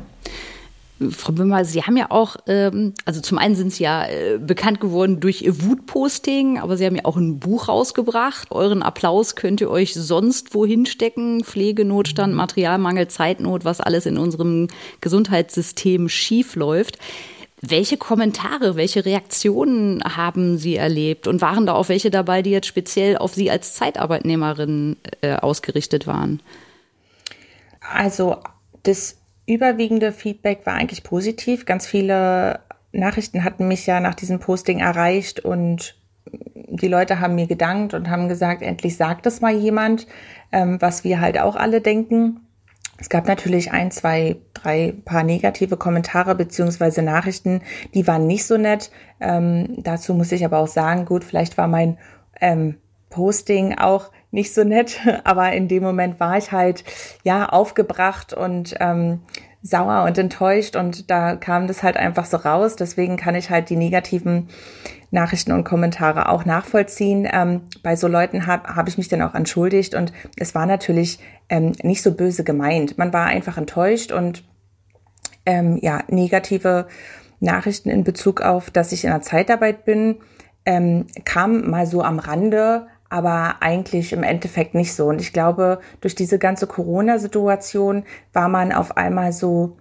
Frau 1.11 1.31
Böhmer, 1.33 1.65
Sie 1.65 1.83
haben 1.83 1.97
ja 1.97 2.09
auch, 2.09 2.37
ähm, 2.47 2.93
also 3.05 3.21
zum 3.21 3.37
einen 3.37 3.55
sind 3.55 3.73
Sie 3.73 3.83
ja 3.83 4.05
äh, 4.05 4.37
bekannt 4.37 4.79
geworden 4.79 5.19
durch 5.19 5.41
Ihr 5.41 5.63
Wutposting, 5.63 6.59
aber 6.59 6.77
Sie 6.77 6.85
haben 6.85 6.95
ja 6.95 7.05
auch 7.05 7.17
ein 7.17 7.39
Buch 7.39 7.67
rausgebracht. 7.67 8.51
Euren 8.51 8.83
Applaus 8.83 9.35
könnt 9.35 9.61
ihr 9.61 9.69
euch 9.69 9.93
sonst 9.93 10.53
wohin 10.53 10.85
stecken. 10.85 11.43
Pflegenotstand, 11.43 12.33
Materialmangel, 12.33 13.07
Zeitnot, 13.07 13.65
was 13.65 13.81
alles 13.81 14.05
in 14.05 14.17
unserem 14.17 14.67
Gesundheitssystem 15.01 16.09
schief 16.09 16.55
läuft. 16.55 16.97
Welche 17.61 17.95
Kommentare, 17.95 18.75
welche 18.75 19.05
Reaktionen 19.05 20.03
haben 20.03 20.57
Sie 20.57 20.75
erlebt 20.75 21.27
und 21.27 21.41
waren 21.41 21.65
da 21.65 21.73
auch 21.73 21.87
welche 21.87 22.11
dabei, 22.11 22.41
die 22.41 22.49
jetzt 22.49 22.67
speziell 22.67 23.17
auf 23.17 23.33
Sie 23.33 23.49
als 23.49 23.73
Zeitarbeitnehmerin 23.75 24.97
äh, 25.21 25.35
ausgerichtet 25.35 26.05
waren? 26.05 26.41
Also 27.79 28.37
das 28.83 29.22
überwiegende 29.45 30.11
Feedback 30.11 30.65
war 30.65 30.73
eigentlich 30.73 31.03
positiv. 31.03 31.65
Ganz 31.65 31.85
viele 31.85 32.61
Nachrichten 32.91 33.43
hatten 33.43 33.67
mich 33.67 33.85
ja 33.85 33.99
nach 33.99 34.15
diesem 34.15 34.39
Posting 34.39 34.79
erreicht 34.79 35.39
und 35.39 35.95
die 36.25 36.87
Leute 36.87 37.19
haben 37.19 37.35
mir 37.35 37.47
gedankt 37.47 37.93
und 37.93 38.09
haben 38.09 38.29
gesagt, 38.29 38.61
endlich 38.61 38.97
sagt 38.97 39.25
es 39.25 39.41
mal 39.41 39.55
jemand, 39.55 40.07
ähm, 40.51 40.81
was 40.81 41.03
wir 41.03 41.19
halt 41.19 41.39
auch 41.39 41.55
alle 41.55 41.81
denken. 41.81 42.39
Es 42.97 43.09
gab 43.09 43.27
natürlich 43.27 43.71
ein, 43.71 43.91
zwei, 43.91 44.37
drei 44.53 44.93
paar 45.03 45.23
negative 45.23 45.77
Kommentare 45.77 46.35
beziehungsweise 46.35 47.01
Nachrichten, 47.01 47.61
die 47.93 48.07
waren 48.07 48.27
nicht 48.27 48.45
so 48.45 48.57
nett. 48.57 48.91
Ähm, 49.19 49.75
dazu 49.77 50.13
muss 50.13 50.31
ich 50.31 50.45
aber 50.45 50.59
auch 50.59 50.67
sagen, 50.67 51.05
gut, 51.05 51.23
vielleicht 51.23 51.57
war 51.57 51.67
mein 51.67 51.97
ähm, 52.39 52.77
Posting 53.09 53.77
auch 53.77 54.11
nicht 54.33 54.53
so 54.53 54.63
nett, 54.63 54.99
aber 55.23 55.53
in 55.53 55.67
dem 55.67 55.83
Moment 55.83 56.19
war 56.19 56.37
ich 56.37 56.51
halt 56.51 56.83
ja 57.23 57.47
aufgebracht 57.47 58.33
und 58.33 58.75
ähm, 58.79 59.21
sauer 59.61 60.03
und 60.03 60.17
enttäuscht 60.17 60.75
und 60.75 61.09
da 61.09 61.37
kam 61.37 61.67
das 61.67 61.83
halt 61.83 61.95
einfach 61.95 62.25
so 62.25 62.35
raus. 62.35 62.75
Deswegen 62.75 63.15
kann 63.15 63.35
ich 63.35 63.49
halt 63.49 63.69
die 63.69 63.77
negativen 63.77 64.49
Nachrichten 65.09 65.53
und 65.53 65.63
Kommentare 65.63 66.27
auch 66.27 66.43
nachvollziehen. 66.43 67.27
Ähm, 67.31 67.61
bei 67.81 67.95
so 67.95 68.09
Leuten 68.09 68.45
habe 68.45 68.75
hab 68.75 68.89
ich 68.89 68.97
mich 68.97 69.07
dann 69.07 69.21
auch 69.21 69.35
entschuldigt 69.35 69.95
und 69.95 70.11
es 70.37 70.53
war 70.53 70.65
natürlich 70.65 71.19
ähm, 71.47 71.71
nicht 71.81 72.01
so 72.01 72.13
böse 72.13 72.43
gemeint. 72.43 72.97
Man 72.97 73.13
war 73.13 73.27
einfach 73.27 73.57
enttäuscht 73.57 74.11
und 74.11 74.43
ähm, 75.45 75.77
ja, 75.81 76.03
negative 76.09 76.87
Nachrichten 77.39 77.89
in 77.89 78.03
Bezug 78.03 78.41
auf, 78.41 78.69
dass 78.69 78.91
ich 78.91 79.05
in 79.05 79.11
der 79.11 79.21
Zeitarbeit 79.21 79.85
bin, 79.85 80.17
ähm, 80.65 81.07
kam 81.23 81.69
mal 81.69 81.85
so 81.85 82.01
am 82.01 82.19
Rande 82.19 82.87
aber 83.13 83.57
eigentlich 83.59 84.11
im 84.11 84.23
Endeffekt 84.23 84.73
nicht 84.73 84.95
so. 84.95 85.05
Und 85.05 85.21
ich 85.21 85.33
glaube, 85.33 85.79
durch 86.01 86.15
diese 86.15 86.39
ganze 86.39 86.65
Corona-Situation 86.65 88.05
war 88.33 88.49
man 88.49 88.71
auf 88.71 88.97
einmal 88.97 89.31
so 89.31 89.77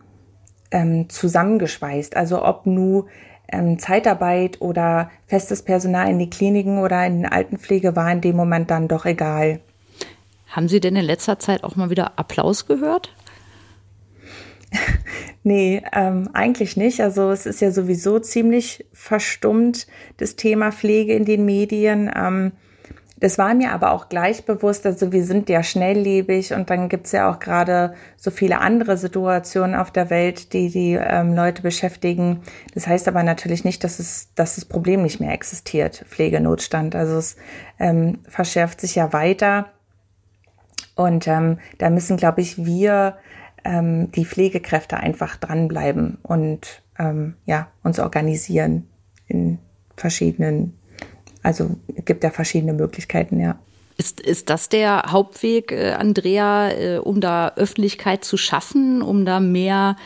ähm, 0.70 1.08
zusammengeschweißt. 1.08 2.14
Also 2.14 2.44
ob 2.44 2.66
nur 2.66 3.06
ähm, 3.50 3.78
Zeitarbeit 3.78 4.60
oder 4.60 5.10
festes 5.26 5.62
Personal 5.62 6.10
in 6.10 6.18
die 6.18 6.28
Kliniken 6.28 6.76
oder 6.76 7.06
in 7.06 7.22
den 7.22 7.26
Altenpflege 7.26 7.96
war 7.96 8.12
in 8.12 8.20
dem 8.20 8.36
Moment 8.36 8.70
dann 8.70 8.86
doch 8.86 9.06
egal. 9.06 9.60
Haben 10.48 10.68
Sie 10.68 10.80
denn 10.80 10.94
in 10.94 11.06
letzter 11.06 11.38
Zeit 11.38 11.64
auch 11.64 11.74
mal 11.74 11.88
wieder 11.88 12.18
Applaus 12.18 12.66
gehört? 12.66 13.16
nee, 15.42 15.82
ähm, 15.94 16.28
eigentlich 16.34 16.76
nicht. 16.76 17.00
Also 17.00 17.30
es 17.30 17.46
ist 17.46 17.62
ja 17.62 17.70
sowieso 17.70 18.18
ziemlich 18.18 18.84
verstummt, 18.92 19.86
das 20.18 20.36
Thema 20.36 20.70
Pflege 20.70 21.14
in 21.14 21.24
den 21.24 21.46
Medien. 21.46 22.10
Ähm, 22.14 22.52
das 23.22 23.38
war 23.38 23.54
mir 23.54 23.70
aber 23.70 23.92
auch 23.92 24.08
gleich 24.08 24.46
bewusst, 24.46 24.84
also 24.84 25.12
wir 25.12 25.24
sind 25.24 25.48
ja 25.48 25.62
schnelllebig 25.62 26.54
und 26.54 26.70
dann 26.70 26.88
gibt's 26.88 27.12
ja 27.12 27.30
auch 27.30 27.38
gerade 27.38 27.94
so 28.16 28.32
viele 28.32 28.60
andere 28.60 28.96
Situationen 28.96 29.76
auf 29.76 29.92
der 29.92 30.10
Welt, 30.10 30.52
die 30.52 30.70
die 30.70 30.94
ähm, 30.94 31.32
Leute 31.32 31.62
beschäftigen. 31.62 32.42
Das 32.74 32.88
heißt 32.88 33.06
aber 33.06 33.22
natürlich 33.22 33.64
nicht, 33.64 33.84
dass, 33.84 34.00
es, 34.00 34.34
dass 34.34 34.56
das 34.56 34.64
Problem 34.64 35.02
nicht 35.02 35.20
mehr 35.20 35.32
existiert, 35.32 36.04
Pflegenotstand. 36.08 36.96
Also 36.96 37.16
es 37.16 37.36
ähm, 37.78 38.18
verschärft 38.28 38.80
sich 38.80 38.96
ja 38.96 39.12
weiter. 39.12 39.66
Und 40.96 41.28
ähm, 41.28 41.58
da 41.78 41.90
müssen, 41.90 42.16
glaube 42.16 42.40
ich, 42.40 42.64
wir, 42.64 43.18
ähm, 43.62 44.10
die 44.10 44.24
Pflegekräfte, 44.24 44.96
einfach 44.96 45.36
dranbleiben 45.36 46.18
und 46.24 46.82
ähm, 46.98 47.36
ja, 47.46 47.68
uns 47.84 48.00
organisieren 48.00 48.88
in 49.28 49.60
verschiedenen 49.94 50.76
also 51.42 51.70
es 51.94 52.04
gibt 52.04 52.24
ja 52.24 52.30
verschiedene 52.30 52.72
Möglichkeiten, 52.72 53.40
ja. 53.40 53.58
Ist, 53.98 54.20
ist 54.20 54.48
das 54.48 54.68
der 54.68 55.04
Hauptweg, 55.08 55.70
äh, 55.70 55.92
Andrea, 55.92 56.70
äh, 56.70 56.98
um 56.98 57.20
da 57.20 57.52
Öffentlichkeit 57.56 58.24
zu 58.24 58.36
schaffen, 58.36 59.02
um 59.02 59.26
da 59.26 59.38
mehr, 59.38 59.96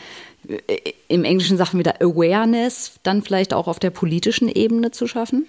äh, 0.48 0.92
im 1.08 1.24
Englischen 1.24 1.56
sagen 1.56 1.78
wir 1.78 1.84
da 1.84 1.94
Awareness, 2.00 2.98
dann 3.04 3.22
vielleicht 3.22 3.54
auch 3.54 3.68
auf 3.68 3.78
der 3.78 3.90
politischen 3.90 4.48
Ebene 4.48 4.90
zu 4.90 5.06
schaffen? 5.06 5.46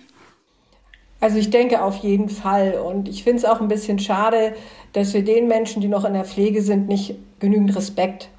Also 1.20 1.40
ich 1.40 1.50
denke 1.50 1.82
auf 1.82 1.98
jeden 1.98 2.30
Fall. 2.30 2.74
Und 2.74 3.10
ich 3.10 3.24
finde 3.24 3.40
es 3.40 3.46
auch 3.46 3.60
ein 3.60 3.68
bisschen 3.68 3.98
schade, 3.98 4.54
dass 4.94 5.14
wir 5.14 5.24
den 5.24 5.48
Menschen, 5.48 5.82
die 5.82 5.88
noch 5.88 6.06
in 6.06 6.14
der 6.14 6.26
Pflege 6.26 6.62
sind, 6.62 6.88
nicht 6.88 7.16
genügend 7.40 7.76
Respekt 7.76 8.30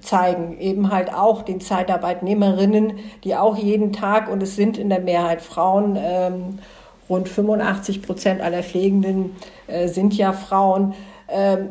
zeigen. 0.00 0.58
Eben 0.58 0.92
halt 0.92 1.12
auch 1.12 1.42
den 1.42 1.60
Zeitarbeitnehmerinnen, 1.60 2.98
die 3.24 3.36
auch 3.36 3.56
jeden 3.56 3.92
Tag, 3.92 4.30
und 4.30 4.42
es 4.42 4.56
sind 4.56 4.78
in 4.78 4.88
der 4.88 5.00
Mehrheit 5.00 5.42
Frauen, 5.42 5.96
ähm, 6.00 6.58
rund 7.08 7.28
85 7.28 8.02
Prozent 8.02 8.40
aller 8.40 8.62
Pflegenden 8.62 9.36
äh, 9.66 9.88
sind 9.88 10.16
ja 10.16 10.32
Frauen, 10.32 10.94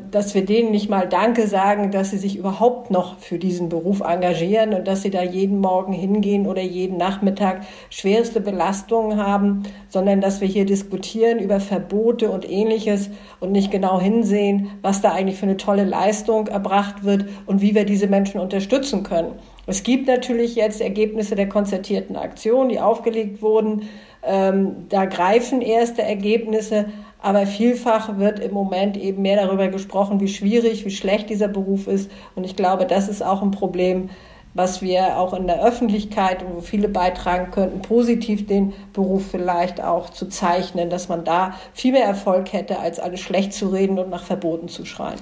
dass 0.09 0.33
wir 0.33 0.45
denen 0.45 0.71
nicht 0.71 0.89
mal 0.89 1.07
Danke 1.07 1.47
sagen, 1.47 1.91
dass 1.91 2.09
sie 2.09 2.17
sich 2.17 2.35
überhaupt 2.35 2.89
noch 2.89 3.19
für 3.19 3.37
diesen 3.37 3.69
Beruf 3.69 4.01
engagieren 4.01 4.73
und 4.73 4.87
dass 4.87 5.03
sie 5.03 5.11
da 5.11 5.21
jeden 5.21 5.59
Morgen 5.59 5.93
hingehen 5.93 6.47
oder 6.47 6.61
jeden 6.61 6.97
Nachmittag 6.97 7.61
schwerste 7.89 8.41
Belastungen 8.41 9.17
haben, 9.23 9.63
sondern 9.87 10.19
dass 10.19 10.41
wir 10.41 10.47
hier 10.47 10.65
diskutieren 10.65 11.39
über 11.39 11.59
Verbote 11.59 12.31
und 12.31 12.49
ähnliches 12.49 13.09
und 13.39 13.51
nicht 13.51 13.71
genau 13.71 13.99
hinsehen, 13.99 14.71
was 14.81 15.01
da 15.01 15.11
eigentlich 15.11 15.37
für 15.37 15.45
eine 15.45 15.57
tolle 15.57 15.83
Leistung 15.83 16.47
erbracht 16.47 17.03
wird 17.03 17.25
und 17.45 17.61
wie 17.61 17.75
wir 17.75 17.85
diese 17.85 18.07
Menschen 18.07 18.41
unterstützen 18.41 19.03
können. 19.03 19.33
Es 19.67 19.83
gibt 19.83 20.07
natürlich 20.07 20.55
jetzt 20.55 20.81
Ergebnisse 20.81 21.35
der 21.35 21.47
konzertierten 21.47 22.15
Aktion, 22.15 22.69
die 22.69 22.79
aufgelegt 22.79 23.41
wurden. 23.41 23.83
Ähm, 24.23 24.87
da 24.89 25.05
greifen 25.05 25.61
erste 25.61 26.01
Ergebnisse, 26.01 26.85
aber 27.21 27.45
vielfach 27.45 28.17
wird 28.17 28.39
im 28.39 28.53
Moment 28.53 28.97
eben 28.97 29.21
mehr 29.21 29.45
darüber 29.45 29.67
gesprochen, 29.67 30.19
wie 30.19 30.27
schwierig, 30.27 30.85
wie 30.85 30.91
schlecht 30.91 31.29
dieser 31.29 31.47
Beruf 31.47 31.87
ist. 31.87 32.09
Und 32.35 32.43
ich 32.43 32.55
glaube, 32.55 32.85
das 32.85 33.07
ist 33.07 33.23
auch 33.23 33.41
ein 33.41 33.51
Problem, 33.51 34.09
was 34.53 34.81
wir 34.81 35.17
auch 35.17 35.33
in 35.33 35.47
der 35.47 35.63
Öffentlichkeit 35.63 36.43
und 36.43 36.55
wo 36.55 36.61
viele 36.61 36.89
beitragen 36.89 37.51
könnten, 37.51 37.81
positiv 37.81 38.47
den 38.47 38.73
Beruf 38.91 39.23
vielleicht 39.31 39.81
auch 39.81 40.09
zu 40.09 40.27
zeichnen, 40.27 40.89
dass 40.89 41.07
man 41.07 41.23
da 41.23 41.53
viel 41.73 41.93
mehr 41.93 42.05
Erfolg 42.05 42.51
hätte, 42.51 42.79
als 42.79 42.99
alles 42.99 43.21
schlecht 43.21 43.53
zu 43.53 43.67
reden 43.69 43.97
und 43.97 44.09
nach 44.09 44.23
Verboten 44.23 44.67
zu 44.67 44.83
schreien. 44.83 45.19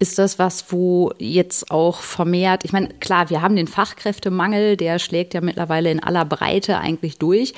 Ist 0.00 0.18
das 0.18 0.40
was, 0.40 0.72
wo 0.72 1.12
jetzt 1.18 1.70
auch 1.70 2.00
vermehrt, 2.00 2.64
ich 2.64 2.72
meine, 2.72 2.88
klar, 2.88 3.30
wir 3.30 3.42
haben 3.42 3.54
den 3.54 3.68
Fachkräftemangel, 3.68 4.76
der 4.76 4.98
schlägt 4.98 5.34
ja 5.34 5.40
mittlerweile 5.40 5.90
in 5.90 6.02
aller 6.02 6.24
Breite 6.24 6.78
eigentlich 6.78 7.18
durch. 7.18 7.54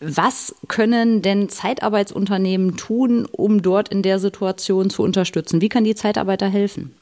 Was 0.00 0.54
können 0.68 1.22
denn 1.22 1.48
Zeitarbeitsunternehmen 1.48 2.76
tun, 2.76 3.26
um 3.30 3.62
dort 3.62 3.88
in 3.88 4.02
der 4.02 4.20
Situation 4.20 4.90
zu 4.90 5.02
unterstützen? 5.02 5.60
Wie 5.60 5.68
kann 5.68 5.82
die 5.82 5.96
Zeitarbeiter 5.96 6.48
helfen? 6.48 6.94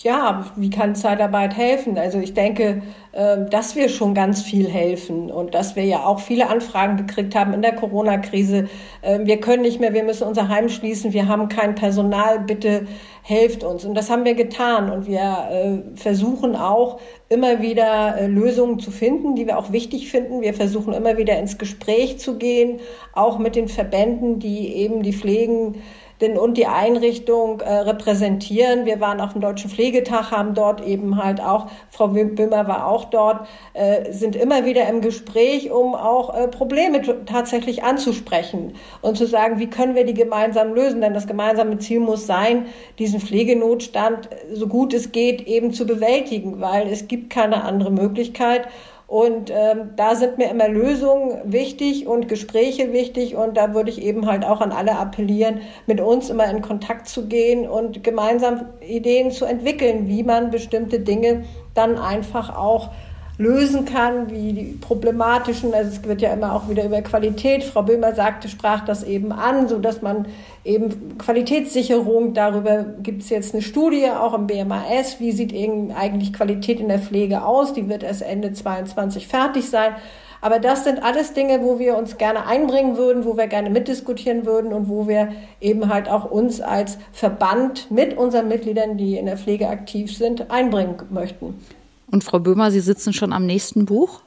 Ja, 0.00 0.44
wie 0.56 0.68
kann 0.68 0.94
Zeitarbeit 0.94 1.56
helfen? 1.56 1.96
Also 1.96 2.18
ich 2.18 2.34
denke, 2.34 2.82
ähm, 3.14 3.48
dass 3.48 3.76
wir 3.76 3.88
schon 3.88 4.12
ganz 4.12 4.42
viel 4.42 4.68
helfen 4.68 5.30
und 5.30 5.54
dass 5.54 5.74
wir 5.74 5.84
ja 5.84 6.04
auch 6.04 6.20
viele 6.20 6.50
Anfragen 6.50 6.98
gekriegt 6.98 7.34
haben 7.34 7.54
in 7.54 7.62
der 7.62 7.74
Corona-Krise. 7.74 8.68
Ähm, 9.02 9.26
wir 9.26 9.40
können 9.40 9.62
nicht 9.62 9.80
mehr, 9.80 9.94
wir 9.94 10.04
müssen 10.04 10.28
unser 10.28 10.48
Heim 10.48 10.68
schließen, 10.68 11.14
wir 11.14 11.28
haben 11.28 11.48
kein 11.48 11.74
Personal, 11.74 12.40
bitte 12.40 12.86
helft 13.22 13.64
uns. 13.64 13.86
Und 13.86 13.94
das 13.94 14.10
haben 14.10 14.26
wir 14.26 14.34
getan 14.34 14.90
und 14.90 15.06
wir 15.06 15.48
äh, 15.50 15.96
versuchen 15.96 16.56
auch 16.56 17.00
immer 17.30 17.62
wieder 17.62 18.18
äh, 18.18 18.26
Lösungen 18.26 18.78
zu 18.78 18.90
finden, 18.90 19.34
die 19.34 19.46
wir 19.46 19.58
auch 19.58 19.72
wichtig 19.72 20.10
finden. 20.10 20.42
Wir 20.42 20.52
versuchen 20.52 20.92
immer 20.92 21.16
wieder 21.16 21.38
ins 21.38 21.56
Gespräch 21.56 22.18
zu 22.18 22.36
gehen, 22.36 22.80
auch 23.14 23.38
mit 23.38 23.56
den 23.56 23.68
Verbänden, 23.68 24.40
die 24.40 24.74
eben 24.74 25.02
die 25.02 25.14
Pflegen 25.14 25.76
denn 26.20 26.38
und 26.38 26.56
die 26.56 26.66
Einrichtung 26.66 27.60
äh, 27.60 27.70
repräsentieren. 27.70 28.84
Wir 28.86 29.00
waren 29.00 29.20
auf 29.20 29.32
dem 29.32 29.40
Deutschen 29.40 29.70
Pflegetag, 29.70 30.30
haben 30.30 30.54
dort 30.54 30.84
eben 30.84 31.22
halt 31.22 31.40
auch, 31.40 31.66
Frau 31.90 32.08
Bimmer 32.08 32.66
war 32.66 32.86
auch 32.86 33.04
dort, 33.06 33.46
äh, 33.74 34.12
sind 34.12 34.34
immer 34.36 34.64
wieder 34.64 34.88
im 34.88 35.00
Gespräch, 35.00 35.70
um 35.70 35.94
auch 35.94 36.34
äh, 36.34 36.48
Probleme 36.48 37.02
tatsächlich 37.26 37.84
anzusprechen 37.84 38.74
und 39.02 39.16
zu 39.16 39.26
sagen, 39.26 39.58
wie 39.58 39.68
können 39.68 39.94
wir 39.94 40.04
die 40.04 40.14
gemeinsam 40.14 40.74
lösen? 40.74 41.00
Denn 41.00 41.14
das 41.14 41.26
gemeinsame 41.26 41.78
Ziel 41.78 42.00
muss 42.00 42.26
sein, 42.26 42.66
diesen 42.98 43.20
Pflegenotstand 43.20 44.28
so 44.52 44.66
gut 44.66 44.94
es 44.94 45.12
geht 45.12 45.46
eben 45.46 45.72
zu 45.72 45.86
bewältigen, 45.86 46.60
weil 46.60 46.88
es 46.88 47.08
gibt 47.08 47.30
keine 47.30 47.64
andere 47.64 47.90
Möglichkeit. 47.90 48.68
Und 49.06 49.52
ähm, 49.54 49.90
da 49.94 50.16
sind 50.16 50.36
mir 50.36 50.50
immer 50.50 50.68
Lösungen 50.68 51.40
wichtig 51.44 52.08
und 52.08 52.26
Gespräche 52.28 52.92
wichtig. 52.92 53.36
Und 53.36 53.56
da 53.56 53.72
würde 53.72 53.90
ich 53.90 54.02
eben 54.02 54.26
halt 54.26 54.44
auch 54.44 54.60
an 54.60 54.72
alle 54.72 54.98
appellieren, 54.98 55.60
mit 55.86 56.00
uns 56.00 56.28
immer 56.28 56.50
in 56.50 56.60
Kontakt 56.60 57.06
zu 57.06 57.28
gehen 57.28 57.68
und 57.68 58.02
gemeinsam 58.02 58.66
Ideen 58.80 59.30
zu 59.30 59.44
entwickeln, 59.44 60.08
wie 60.08 60.24
man 60.24 60.50
bestimmte 60.50 60.98
Dinge 60.98 61.44
dann 61.74 61.98
einfach 61.98 62.56
auch 62.56 62.90
lösen 63.38 63.84
kann, 63.84 64.30
wie 64.30 64.52
die 64.52 64.78
problematischen, 64.80 65.74
also 65.74 65.90
es 65.90 66.02
wird 66.04 66.22
ja 66.22 66.32
immer 66.32 66.54
auch 66.54 66.70
wieder 66.70 66.84
über 66.84 67.02
Qualität, 67.02 67.64
Frau 67.64 67.82
Böhmer 67.82 68.14
sagte, 68.14 68.48
sprach 68.48 68.84
das 68.84 69.02
eben 69.02 69.30
an, 69.30 69.68
so 69.68 69.78
dass 69.78 70.00
man 70.00 70.26
eben 70.64 71.18
Qualitätssicherung, 71.18 72.32
darüber 72.32 72.84
gibt 73.02 73.22
es 73.22 73.28
jetzt 73.28 73.52
eine 73.52 73.62
Studie 73.62 74.08
auch 74.10 74.32
im 74.32 74.46
BMAS, 74.46 75.20
wie 75.20 75.32
sieht 75.32 75.54
eigentlich 75.54 76.32
Qualität 76.32 76.80
in 76.80 76.88
der 76.88 76.98
Pflege 76.98 77.44
aus, 77.44 77.74
die 77.74 77.88
wird 77.90 78.02
erst 78.02 78.22
Ende 78.22 78.52
22 78.52 79.28
fertig 79.28 79.68
sein. 79.68 79.92
Aber 80.40 80.58
das 80.58 80.84
sind 80.84 81.02
alles 81.02 81.32
Dinge, 81.32 81.62
wo 81.62 81.78
wir 81.78 81.96
uns 81.96 82.18
gerne 82.18 82.46
einbringen 82.46 82.96
würden, 82.96 83.24
wo 83.24 83.36
wir 83.36 83.48
gerne 83.48 83.70
mitdiskutieren 83.70 84.46
würden 84.46 84.72
und 84.72 84.88
wo 84.88 85.08
wir 85.08 85.32
eben 85.60 85.92
halt 85.92 86.08
auch 86.08 86.30
uns 86.30 86.60
als 86.60 86.98
Verband 87.12 87.90
mit 87.90 88.16
unseren 88.16 88.48
Mitgliedern, 88.48 88.96
die 88.96 89.16
in 89.16 89.26
der 89.26 89.38
Pflege 89.38 89.68
aktiv 89.68 90.16
sind, 90.16 90.50
einbringen 90.50 90.96
möchten. 91.10 91.60
Und 92.06 92.24
Frau 92.24 92.38
Böhmer, 92.38 92.70
Sie 92.70 92.80
sitzen 92.80 93.12
schon 93.12 93.32
am 93.32 93.46
nächsten 93.46 93.84
Buch? 93.84 94.22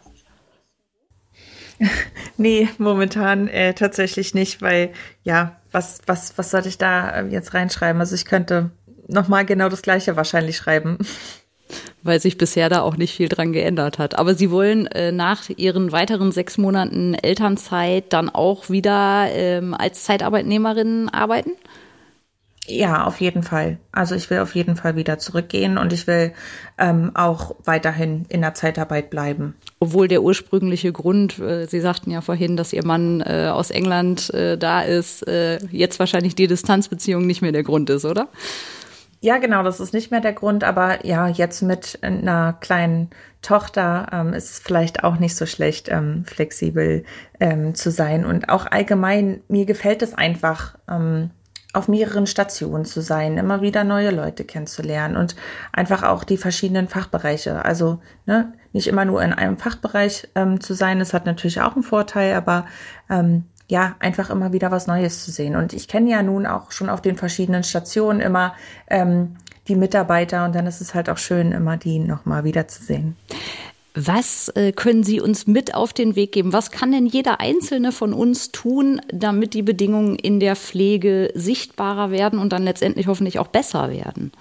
nee, 2.38 2.68
momentan 2.78 3.48
äh, 3.48 3.74
tatsächlich 3.74 4.34
nicht, 4.34 4.62
weil 4.62 4.92
ja, 5.24 5.56
was, 5.72 6.02
was, 6.06 6.38
was 6.38 6.52
sollte 6.52 6.70
ich 6.70 6.78
da 6.78 7.10
äh, 7.10 7.28
jetzt 7.28 7.54
reinschreiben? 7.54 8.02
Also 8.02 8.16
ich 8.16 8.26
könnte 8.26 8.72
nochmal 9.08 9.46
genau 9.46 9.70
das 9.70 9.82
gleiche 9.82 10.16
wahrscheinlich 10.16 10.58
schreiben. 10.58 10.98
Weil 12.02 12.20
sich 12.20 12.40
bisher 12.40 12.68
da 12.68 12.82
auch 12.82 12.98
nicht 12.98 13.14
viel 13.14 13.30
dran 13.30 13.54
geändert 13.54 14.00
hat. 14.00 14.18
Aber 14.18 14.34
Sie 14.34 14.50
wollen 14.50 14.88
äh, 14.88 15.12
nach 15.12 15.50
Ihren 15.50 15.92
weiteren 15.92 16.32
sechs 16.32 16.58
Monaten 16.58 17.14
Elternzeit 17.14 18.12
dann 18.12 18.30
auch 18.30 18.72
wieder 18.72 19.28
ähm, 19.32 19.76
als 19.76 20.04
Zeitarbeitnehmerin 20.04 21.10
arbeiten? 21.10 21.52
Ja, 22.72 23.06
auf 23.06 23.20
jeden 23.20 23.42
Fall. 23.42 23.80
Also 23.92 24.14
ich 24.14 24.30
will 24.30 24.40
auf 24.40 24.54
jeden 24.54 24.76
Fall 24.76 24.96
wieder 24.96 25.18
zurückgehen 25.18 25.80
und 25.80 25.92
ich 25.92 26.06
will 26.06 26.34
ähm, 26.78 27.12
auch 27.16 27.56
weiterhin 27.66 28.26
in 28.30 28.42
der 28.42 28.54
Zeitarbeit 28.54 29.10
bleiben. 29.10 29.56
Obwohl 29.80 30.08
der 30.08 30.22
ursprüngliche 30.22 30.92
Grund, 30.92 31.40
äh, 31.40 31.66
Sie 31.66 31.80
sagten 31.80 32.12
ja 32.12 32.22
vorhin, 32.22 32.58
dass 32.58 32.72
Ihr 32.72 32.86
Mann 32.86 33.22
äh, 33.22 33.50
aus 33.52 33.72
England 33.72 34.32
äh, 34.36 34.56
da 34.56 34.82
ist, 34.82 35.28
äh, 35.28 35.58
jetzt 35.72 35.98
wahrscheinlich 35.98 36.36
die 36.36 36.46
Distanzbeziehung 36.46 37.26
nicht 37.26 37.42
mehr 37.42 37.52
der 37.52 37.64
Grund 37.64 37.90
ist, 37.90 38.06
oder? 38.06 38.28
Ja, 39.22 39.38
genau, 39.40 39.64
das 39.64 39.80
ist 39.80 39.94
nicht 39.94 40.12
mehr 40.12 40.22
der 40.22 40.34
Grund, 40.34 40.64
aber 40.64 41.06
ja, 41.06 41.28
jetzt 41.28 41.64
mit 41.64 42.00
einer 42.04 42.54
kleinen 42.54 43.10
Tochter 43.42 44.08
ähm, 44.14 44.34
ist 44.34 44.52
es 44.52 44.60
vielleicht 44.60 45.04
auch 45.04 45.18
nicht 45.18 45.36
so 45.36 45.48
schlecht, 45.48 45.90
ähm, 45.90 46.24
flexibel 46.24 47.04
ähm, 47.40 47.74
zu 47.74 47.90
sein. 47.90 48.26
Und 48.26 48.48
auch 48.50 48.68
allgemein, 48.68 49.42
mir 49.48 49.66
gefällt 49.66 50.04
es 50.04 50.14
einfach, 50.14 50.78
ähm, 50.88 51.32
auf 51.74 51.88
mehreren 51.88 52.26
Stationen 52.26 52.86
zu 52.86 53.02
sein, 53.02 53.38
immer 53.38 53.62
wieder 53.62 53.84
neue 53.84 54.10
Leute 54.12 54.44
kennenzulernen 54.44 55.16
und 55.16 55.36
einfach 55.72 56.04
auch 56.04 56.24
die 56.24 56.38
verschiedenen 56.38 56.88
Fachbereiche. 56.88 57.64
Also 57.64 58.00
ne, 58.26 58.54
nicht 58.74 58.88
immer 58.88 59.06
nur 59.06 59.22
in 59.22 59.34
einem 59.34 59.58
Fachbereich 59.58 60.30
ähm, 60.36 60.62
zu 60.62 60.74
sein, 60.74 61.00
das 61.00 61.14
hat 61.14 61.26
natürlich 61.26 61.62
auch 61.62 61.74
einen 61.74 61.84
Vorteil, 61.84 62.34
aber 62.34 62.66
ähm, 63.10 63.44
ja, 63.68 63.96
einfach 64.00 64.32
immer 64.32 64.52
wieder 64.52 64.72
was 64.72 64.88
Neues 64.88 65.24
zu 65.24 65.30
sehen. 65.30 65.56
Und 65.56 65.74
ich 65.74 65.88
kenne 65.88 66.10
ja 66.10 66.24
nun 66.24 66.48
auch 66.48 66.72
schon 66.72 66.90
auf 66.90 67.02
den 67.02 67.18
verschiedenen 67.18 67.64
Stationen 67.64 68.20
immer 68.20 68.56
ähm, 68.88 69.36
die 69.68 69.76
Mitarbeiter 69.76 70.46
und 70.46 70.56
dann 70.56 70.66
ist 70.66 70.82
es 70.82 70.96
halt 70.96 71.08
auch 71.08 71.20
schön, 71.20 71.52
immer 71.52 71.78
die 71.78 72.00
nochmal 72.00 72.44
wiederzusehen. 72.44 73.16
Was 73.96 74.50
äh, 74.50 74.72
können 74.72 75.04
Sie 75.04 75.20
uns 75.20 75.48
mit 75.48 75.74
auf 75.74 75.94
den 75.94 76.16
Weg 76.16 76.32
geben? 76.32 76.54
Was 76.54 76.70
kann 76.72 76.92
denn 76.92 77.08
jeder 77.08 77.40
Einzelne 77.40 77.92
von 77.92 78.14
uns 78.14 78.52
tun, 78.52 79.02
damit 79.12 79.54
die 79.54 79.64
Bedingungen 79.64 80.16
in 80.16 80.40
der 80.40 80.56
Pflege 80.56 81.32
sichtbarer 81.34 82.12
werden 82.12 82.38
und 82.40 82.54
dann 82.54 82.64
letztendlich 82.64 83.08
hoffentlich 83.08 83.40
auch 83.40 83.48
besser 83.48 83.90
werden? 83.90 84.32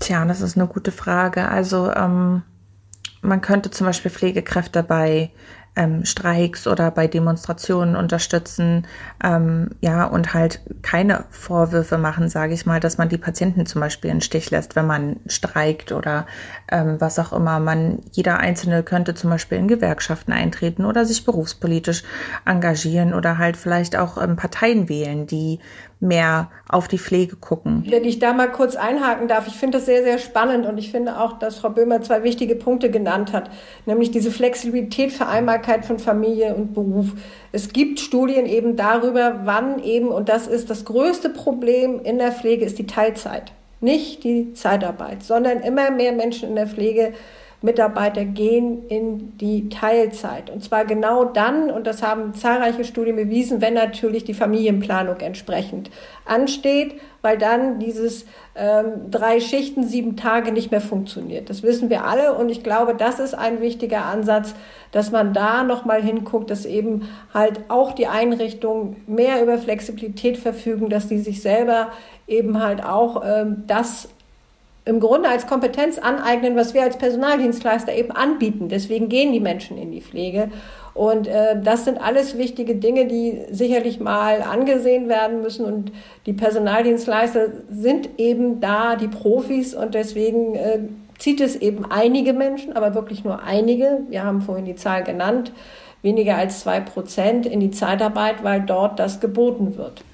Tja, 0.00 0.24
das 0.24 0.40
ist 0.40 0.56
eine 0.56 0.66
gute 0.66 0.92
Frage. 0.92 1.48
Also 1.48 1.92
ähm, 1.92 2.42
man 3.20 3.40
könnte 3.42 3.70
zum 3.70 3.86
Beispiel 3.86 4.10
Pflegekräfte 4.10 4.82
bei 4.82 5.30
ähm, 5.76 6.04
Streiks 6.04 6.66
oder 6.66 6.90
bei 6.90 7.06
Demonstrationen 7.06 7.96
unterstützen, 7.96 8.86
ähm, 9.22 9.70
ja, 9.80 10.04
und 10.04 10.34
halt 10.34 10.60
keine 10.82 11.24
Vorwürfe 11.30 11.98
machen, 11.98 12.28
sage 12.28 12.54
ich 12.54 12.66
mal, 12.66 12.80
dass 12.80 12.98
man 12.98 13.08
die 13.08 13.18
Patienten 13.18 13.66
zum 13.66 13.80
Beispiel 13.80 14.10
in 14.10 14.22
Stich 14.22 14.50
lässt, 14.50 14.74
wenn 14.74 14.86
man 14.86 15.16
streikt 15.26 15.92
oder 15.92 16.26
ähm, 16.72 16.96
was 16.98 17.18
auch 17.18 17.32
immer. 17.32 17.60
Man, 17.60 18.00
jeder 18.12 18.38
Einzelne 18.38 18.82
könnte 18.82 19.14
zum 19.14 19.30
Beispiel 19.30 19.58
in 19.58 19.68
Gewerkschaften 19.68 20.32
eintreten 20.32 20.84
oder 20.84 21.04
sich 21.04 21.24
berufspolitisch 21.24 22.02
engagieren 22.44 23.14
oder 23.14 23.38
halt 23.38 23.56
vielleicht 23.56 23.96
auch 23.96 24.20
ähm, 24.20 24.36
Parteien 24.36 24.88
wählen, 24.88 25.26
die 25.26 25.60
mehr 26.00 26.50
auf 26.68 26.88
die 26.88 26.98
Pflege 26.98 27.36
gucken. 27.36 27.84
Wenn 27.88 28.04
ich 28.04 28.18
da 28.18 28.32
mal 28.32 28.50
kurz 28.50 28.76
einhaken 28.76 29.28
darf, 29.28 29.46
ich 29.46 29.54
finde 29.54 29.78
das 29.78 29.86
sehr, 29.86 30.02
sehr 30.02 30.18
spannend 30.18 30.66
und 30.66 30.76
ich 30.78 30.90
finde 30.90 31.18
auch, 31.18 31.38
dass 31.38 31.56
Frau 31.56 31.70
Böhmer 31.70 32.02
zwei 32.02 32.22
wichtige 32.22 32.54
Punkte 32.54 32.90
genannt 32.90 33.32
hat, 33.32 33.50
nämlich 33.86 34.10
diese 34.10 34.30
Flexibilität, 34.30 35.12
Vereinbarkeit 35.12 35.84
von 35.86 35.98
Familie 35.98 36.54
und 36.54 36.74
Beruf. 36.74 37.12
Es 37.52 37.72
gibt 37.72 38.00
Studien 38.00 38.46
eben 38.46 38.76
darüber, 38.76 39.40
wann 39.44 39.82
eben, 39.82 40.08
und 40.08 40.28
das 40.28 40.46
ist 40.46 40.68
das 40.68 40.84
größte 40.84 41.30
Problem 41.30 42.00
in 42.02 42.18
der 42.18 42.32
Pflege, 42.32 42.64
ist 42.64 42.78
die 42.78 42.86
Teilzeit. 42.86 43.52
Nicht 43.80 44.24
die 44.24 44.52
Zeitarbeit, 44.54 45.22
sondern 45.22 45.60
immer 45.60 45.90
mehr 45.90 46.12
Menschen 46.12 46.48
in 46.48 46.56
der 46.56 46.66
Pflege 46.66 47.12
Mitarbeiter 47.62 48.24
gehen 48.24 48.86
in 48.88 49.36
die 49.38 49.68
Teilzeit. 49.68 50.50
Und 50.50 50.62
zwar 50.62 50.84
genau 50.84 51.24
dann, 51.24 51.70
und 51.70 51.86
das 51.86 52.02
haben 52.02 52.34
zahlreiche 52.34 52.84
Studien 52.84 53.16
bewiesen, 53.16 53.60
wenn 53.60 53.74
natürlich 53.74 54.24
die 54.24 54.34
Familienplanung 54.34 55.20
entsprechend 55.20 55.90
ansteht, 56.26 57.00
weil 57.22 57.38
dann 57.38 57.78
dieses 57.78 58.26
ähm, 58.54 59.10
drei 59.10 59.40
Schichten, 59.40 59.84
sieben 59.84 60.16
Tage 60.16 60.52
nicht 60.52 60.70
mehr 60.70 60.80
funktioniert. 60.80 61.50
Das 61.50 61.62
wissen 61.62 61.90
wir 61.90 62.04
alle 62.04 62.34
und 62.34 62.50
ich 62.50 62.62
glaube, 62.62 62.94
das 62.94 63.18
ist 63.18 63.34
ein 63.34 63.60
wichtiger 63.60 64.04
Ansatz, 64.04 64.54
dass 64.92 65.10
man 65.10 65.32
da 65.32 65.64
nochmal 65.64 66.02
hinguckt, 66.02 66.50
dass 66.50 66.66
eben 66.66 67.08
halt 67.34 67.60
auch 67.68 67.92
die 67.92 68.06
Einrichtungen 68.06 69.02
mehr 69.06 69.42
über 69.42 69.58
Flexibilität 69.58 70.36
verfügen, 70.36 70.88
dass 70.88 71.08
die 71.08 71.18
sich 71.18 71.42
selber 71.42 71.88
eben 72.28 72.62
halt 72.62 72.84
auch 72.84 73.22
ähm, 73.24 73.64
das 73.66 74.08
im 74.86 75.00
Grunde 75.00 75.28
als 75.28 75.48
Kompetenz 75.48 75.98
aneignen, 75.98 76.54
was 76.54 76.72
wir 76.72 76.82
als 76.82 76.96
Personaldienstleister 76.96 77.92
eben 77.92 78.12
anbieten. 78.12 78.68
Deswegen 78.68 79.08
gehen 79.08 79.32
die 79.32 79.40
Menschen 79.40 79.76
in 79.76 79.90
die 79.90 80.00
Pflege. 80.00 80.48
Und 80.94 81.26
äh, 81.26 81.60
das 81.60 81.84
sind 81.84 81.98
alles 81.98 82.38
wichtige 82.38 82.76
Dinge, 82.76 83.06
die 83.06 83.42
sicherlich 83.50 83.98
mal 83.98 84.42
angesehen 84.42 85.08
werden 85.08 85.42
müssen. 85.42 85.66
Und 85.66 85.90
die 86.24 86.32
Personaldienstleister 86.32 87.48
sind 87.68 88.10
eben 88.16 88.60
da 88.60 88.94
die 88.94 89.08
Profis 89.08 89.74
und 89.74 89.94
deswegen 89.94 90.54
äh, 90.54 90.78
zieht 91.18 91.40
es 91.40 91.56
eben 91.56 91.84
einige 91.90 92.32
Menschen, 92.32 92.74
aber 92.74 92.94
wirklich 92.94 93.24
nur 93.24 93.42
einige. 93.42 94.02
Wir 94.08 94.22
haben 94.22 94.40
vorhin 94.40 94.66
die 94.66 94.76
Zahl 94.76 95.02
genannt, 95.02 95.50
weniger 96.02 96.36
als 96.36 96.60
zwei 96.60 96.78
Prozent 96.78 97.44
in 97.44 97.58
die 97.58 97.72
Zeitarbeit, 97.72 98.44
weil 98.44 98.60
dort 98.60 99.00
das 99.00 99.18
geboten 99.18 99.76
wird. 99.76 100.04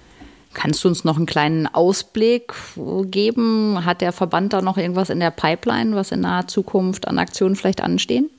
Kannst 0.55 0.85
du 0.85 0.89
uns 0.89 1.05
noch 1.05 1.17
einen 1.17 1.27
kleinen 1.27 1.67
Ausblick 1.67 2.53
geben? 3.05 3.85
Hat 3.85 4.01
der 4.01 4.13
Verband 4.13 4.53
da 4.53 4.63
noch 4.63 4.77
irgendwas 4.77 5.11
in 5.11 5.21
der 5.21 5.31
Pipeline, 5.31 5.97
was 5.97 6.13
in 6.13 6.21
naher 6.21 6.47
Zukunft 6.47 7.09
an 7.09 7.19
Aktionen 7.19 7.57
vielleicht 7.57 7.83
anstehen? 7.83 8.31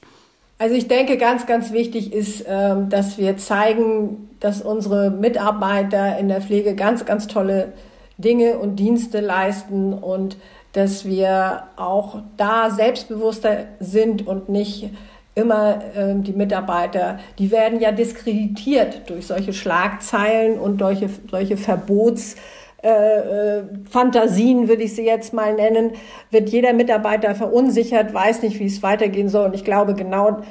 Also 0.60 0.76
ich 0.76 0.88
denke, 0.88 1.18
ganz, 1.18 1.46
ganz 1.46 1.74
wichtig 1.74 2.14
ist, 2.14 2.46
ähm, 2.48 2.90
dass 2.90 3.18
wir 3.18 3.38
zeigen, 3.38 4.30
dass 4.40 4.62
unsere 4.62 5.10
Mitarbeiter 5.10 6.18
in 6.18 6.28
der 6.28 6.42
Pflege 6.42 6.76
ganz, 6.76 7.06
ganz 7.06 7.28
tolle 7.28 7.74
Dinge 8.18 8.58
und 8.60 8.78
Dienste 8.78 9.20
leisten 9.20 9.94
und 9.94 10.38
dass 10.74 11.06
wir 11.06 11.64
auch 11.76 12.22
da 12.38 12.70
selbstbewusster 12.70 13.66
sind 13.80 14.26
und 14.26 14.50
nicht 14.50 14.90
immer 15.36 15.82
äh, 15.96 16.16
die 16.16 16.34
Mitarbeiter, 16.34 17.20
die 17.40 17.52
werden 17.52 17.80
ja 17.80 17.92
diskreditiert 17.92 19.10
durch 19.10 19.28
solche 19.28 19.54
Schlagzeilen 19.54 20.60
und 20.60 20.80
solche, 20.80 21.10
solche 21.30 21.58
Verbots 21.58 22.36
äh, 22.84 23.60
äh, 23.60 23.64
Fantasien, 23.90 24.68
würde 24.68 24.84
ich 24.84 24.94
sie 24.94 25.06
jetzt 25.06 25.34
mal 25.34 25.56
nennen, 25.56 25.92
wird 26.32 26.50
jeder 26.50 26.74
Mitarbeiter 26.74 27.34
verunsichert, 27.34 28.14
weiß 28.14 28.42
nicht, 28.42 28.60
wie 28.60 28.66
es 28.66 28.84
weitergehen 28.84 29.30
soll. 29.30 29.46
Und 29.46 29.56
ich 29.56 29.64
glaube, 29.64 29.94
genau 29.94 30.42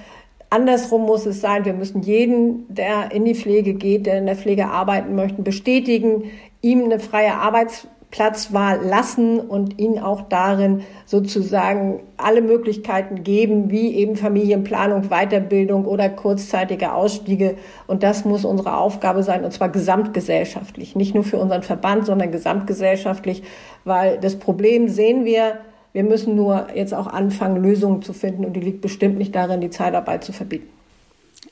andersrum 0.48 1.02
muss 1.02 1.26
es 1.26 1.42
sein. 1.42 1.66
Wir 1.66 1.74
müssen 1.74 2.02
jeden, 2.02 2.74
der 2.74 3.12
in 3.12 3.26
die 3.26 3.34
Pflege 3.34 3.74
geht, 3.74 4.06
der 4.06 4.18
in 4.18 4.26
der 4.26 4.36
Pflege 4.36 4.68
arbeiten 4.68 5.14
möchte, 5.14 5.42
bestätigen, 5.42 6.30
ihm 6.62 6.84
eine 6.84 7.00
freie 7.00 7.34
Arbeits 7.34 7.86
Platzwahl 8.12 8.84
lassen 8.84 9.40
und 9.40 9.78
ihnen 9.78 9.98
auch 9.98 10.28
darin 10.28 10.82
sozusagen 11.06 12.00
alle 12.18 12.42
Möglichkeiten 12.42 13.24
geben, 13.24 13.70
wie 13.70 13.94
eben 13.96 14.16
Familienplanung, 14.16 15.08
Weiterbildung 15.08 15.86
oder 15.86 16.10
kurzzeitige 16.10 16.92
Ausstiege. 16.92 17.56
Und 17.86 18.02
das 18.02 18.26
muss 18.26 18.44
unsere 18.44 18.76
Aufgabe 18.76 19.22
sein, 19.22 19.44
und 19.44 19.52
zwar 19.52 19.70
gesamtgesellschaftlich, 19.70 20.94
nicht 20.94 21.14
nur 21.14 21.24
für 21.24 21.38
unseren 21.38 21.62
Verband, 21.62 22.04
sondern 22.04 22.30
gesamtgesellschaftlich, 22.30 23.42
weil 23.84 24.18
das 24.20 24.38
Problem 24.38 24.88
sehen 24.88 25.24
wir, 25.24 25.60
wir 25.94 26.04
müssen 26.04 26.36
nur 26.36 26.68
jetzt 26.74 26.92
auch 26.92 27.06
anfangen, 27.06 27.62
Lösungen 27.62 28.02
zu 28.02 28.12
finden 28.12 28.44
und 28.44 28.52
die 28.52 28.60
liegt 28.60 28.82
bestimmt 28.82 29.16
nicht 29.16 29.34
darin, 29.34 29.62
die 29.62 29.70
Zeitarbeit 29.70 30.22
zu 30.22 30.32
verbieten. 30.32 30.68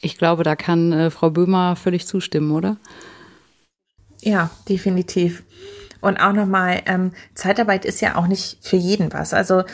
Ich 0.03 0.19
glaube, 0.19 0.43
da 0.45 0.57
kann 0.57 0.93
äh, 0.93 1.11
Frau 1.11 1.31
Böhmer 1.31 1.75
völlig 1.75 2.07
zustimmen, 2.07 2.53
oder? 2.53 2.77
Ja, 4.21 4.51
definitiv. 4.69 5.43
Und 6.01 6.19
auch 6.19 6.33
nochmal, 6.33 6.81
ähm, 6.87 7.13
Zeitarbeit 7.35 7.85
ist 7.85 8.01
ja 8.01 8.17
auch 8.17 8.27
nicht 8.27 8.59
für 8.63 8.77
jeden 8.77 9.13
was. 9.13 9.35
Also 9.35 9.65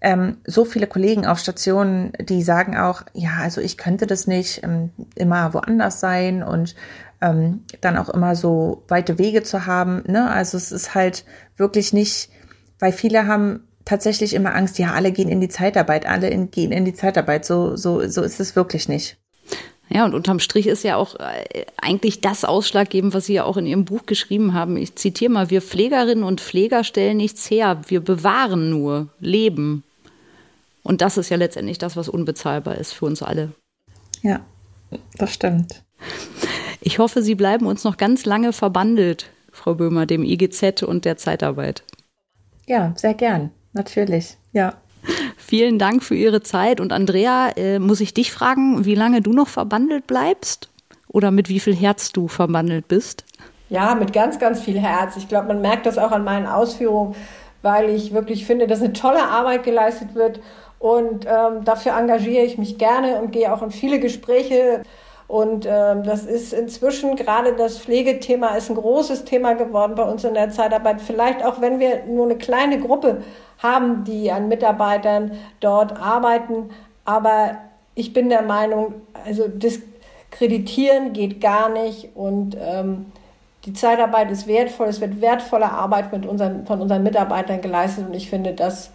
ähm, 0.00 0.38
so 0.46 0.64
viele 0.64 0.86
Kollegen 0.86 1.26
auf 1.26 1.38
Stationen, 1.38 2.12
die 2.20 2.42
sagen 2.42 2.76
auch, 2.76 3.02
ja, 3.12 3.32
also 3.40 3.60
ich 3.60 3.76
könnte 3.76 4.06
das 4.06 4.26
nicht 4.26 4.62
ähm, 4.62 4.90
immer 5.14 5.54
woanders 5.54 6.00
sein 6.00 6.42
und 6.42 6.74
ähm, 7.20 7.64
dann 7.80 7.96
auch 7.96 8.08
immer 8.08 8.36
so 8.36 8.84
weite 8.88 9.18
Wege 9.18 9.42
zu 9.42 9.66
haben. 9.66 10.02
Ne? 10.06 10.30
Also 10.30 10.56
es 10.56 10.72
ist 10.72 10.94
halt 10.94 11.24
wirklich 11.56 11.92
nicht, 11.92 12.30
weil 12.78 12.92
viele 12.92 13.26
haben 13.26 13.68
tatsächlich 13.84 14.34
immer 14.34 14.54
Angst, 14.54 14.78
ja, 14.78 14.92
alle 14.92 15.12
gehen 15.12 15.28
in 15.28 15.40
die 15.40 15.48
Zeitarbeit, 15.48 16.06
alle 16.06 16.28
in, 16.28 16.50
gehen 16.50 16.72
in 16.72 16.84
die 16.84 16.94
Zeitarbeit. 16.94 17.44
So, 17.44 17.76
so, 17.76 18.06
so 18.08 18.22
ist 18.22 18.40
es 18.40 18.56
wirklich 18.56 18.88
nicht. 18.88 19.18
Ja, 19.90 20.04
und 20.04 20.14
unterm 20.14 20.40
Strich 20.40 20.66
ist 20.66 20.82
ja 20.82 20.96
auch 20.96 21.14
äh, 21.20 21.66
eigentlich 21.76 22.20
das 22.20 22.44
ausschlaggebend, 22.44 23.14
was 23.14 23.26
Sie 23.26 23.34
ja 23.34 23.44
auch 23.44 23.56
in 23.56 23.66
Ihrem 23.66 23.84
Buch 23.84 24.06
geschrieben 24.06 24.54
haben. 24.54 24.76
Ich 24.76 24.96
zitiere 24.96 25.30
mal, 25.30 25.50
wir 25.50 25.60
Pflegerinnen 25.60 26.24
und 26.24 26.40
Pfleger 26.40 26.84
stellen 26.84 27.18
nichts 27.18 27.50
her, 27.50 27.82
wir 27.88 28.00
bewahren 28.00 28.70
nur 28.70 29.08
Leben. 29.20 29.84
Und 30.82 31.00
das 31.00 31.16
ist 31.16 31.30
ja 31.30 31.36
letztendlich 31.36 31.78
das, 31.78 31.96
was 31.96 32.08
unbezahlbar 32.08 32.76
ist 32.76 32.92
für 32.92 33.06
uns 33.06 33.22
alle. 33.22 33.52
Ja, 34.22 34.40
das 35.16 35.34
stimmt. 35.34 35.82
Ich 36.80 36.98
hoffe, 36.98 37.22
Sie 37.22 37.34
bleiben 37.34 37.66
uns 37.66 37.84
noch 37.84 37.96
ganz 37.96 38.26
lange 38.26 38.52
verbandelt, 38.52 39.30
Frau 39.52 39.74
Böhmer, 39.74 40.06
dem 40.06 40.22
IGZ 40.22 40.82
und 40.82 41.04
der 41.04 41.16
Zeitarbeit. 41.16 41.82
Ja, 42.66 42.92
sehr 42.96 43.14
gern, 43.14 43.50
natürlich, 43.72 44.36
ja. 44.52 44.74
Vielen 45.56 45.78
Dank 45.78 46.02
für 46.02 46.16
Ihre 46.16 46.40
Zeit. 46.40 46.80
Und 46.80 46.92
Andrea, 46.92 47.50
äh, 47.54 47.78
muss 47.78 48.00
ich 48.00 48.12
dich 48.12 48.32
fragen, 48.32 48.84
wie 48.86 48.96
lange 48.96 49.20
du 49.20 49.32
noch 49.32 49.46
verbandelt 49.46 50.04
bleibst? 50.08 50.68
Oder 51.06 51.30
mit 51.30 51.48
wie 51.48 51.60
viel 51.60 51.76
Herz 51.76 52.10
du 52.10 52.26
verbandelt 52.26 52.88
bist? 52.88 53.24
Ja, 53.68 53.94
mit 53.94 54.12
ganz, 54.12 54.40
ganz 54.40 54.60
viel 54.60 54.80
Herz. 54.80 55.16
Ich 55.16 55.28
glaube, 55.28 55.46
man 55.46 55.60
merkt 55.60 55.86
das 55.86 55.96
auch 55.96 56.10
an 56.10 56.24
meinen 56.24 56.48
Ausführungen, 56.48 57.14
weil 57.62 57.88
ich 57.88 58.12
wirklich 58.12 58.46
finde, 58.46 58.66
dass 58.66 58.80
eine 58.80 58.94
tolle 58.94 59.22
Arbeit 59.22 59.62
geleistet 59.62 60.16
wird. 60.16 60.40
Und 60.80 61.24
ähm, 61.24 61.64
dafür 61.64 61.96
engagiere 61.96 62.44
ich 62.44 62.58
mich 62.58 62.76
gerne 62.76 63.22
und 63.22 63.30
gehe 63.30 63.54
auch 63.54 63.62
in 63.62 63.70
viele 63.70 64.00
Gespräche. 64.00 64.82
Und 65.26 65.66
ähm, 65.66 66.02
das 66.02 66.26
ist 66.26 66.52
inzwischen 66.52 67.16
gerade 67.16 67.54
das 67.54 67.78
Pflegethema 67.78 68.48
ist 68.56 68.68
ein 68.68 68.76
großes 68.76 69.24
Thema 69.24 69.54
geworden 69.54 69.94
bei 69.94 70.02
uns 70.02 70.22
in 70.24 70.34
der 70.34 70.50
Zeitarbeit. 70.50 71.00
Vielleicht 71.00 71.44
auch, 71.44 71.60
wenn 71.60 71.80
wir 71.80 72.04
nur 72.04 72.26
eine 72.26 72.36
kleine 72.36 72.78
Gruppe 72.78 73.22
haben, 73.58 74.04
die 74.04 74.30
an 74.30 74.48
Mitarbeitern 74.48 75.32
dort 75.60 75.98
arbeiten. 75.98 76.70
Aber 77.06 77.56
ich 77.94 78.12
bin 78.12 78.28
der 78.28 78.42
Meinung, 78.42 78.94
also 79.24 79.48
diskreditieren 79.48 81.12
geht 81.12 81.40
gar 81.40 81.70
nicht 81.70 82.10
und 82.14 82.56
ähm, 82.60 83.06
die 83.64 83.72
Zeitarbeit 83.72 84.30
ist 84.30 84.46
wertvoll, 84.46 84.88
es 84.88 85.00
wird 85.00 85.22
wertvolle 85.22 85.70
Arbeit 85.70 86.12
mit 86.12 86.26
unseren, 86.26 86.66
von 86.66 86.82
unseren 86.82 87.02
Mitarbeitern 87.02 87.62
geleistet 87.62 88.06
und 88.06 88.14
ich 88.14 88.28
finde, 88.28 88.52
das 88.52 88.90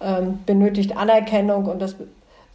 ähm, 0.00 0.40
benötigt 0.44 0.96
Anerkennung 0.96 1.66
und 1.66 1.80
das 1.80 1.94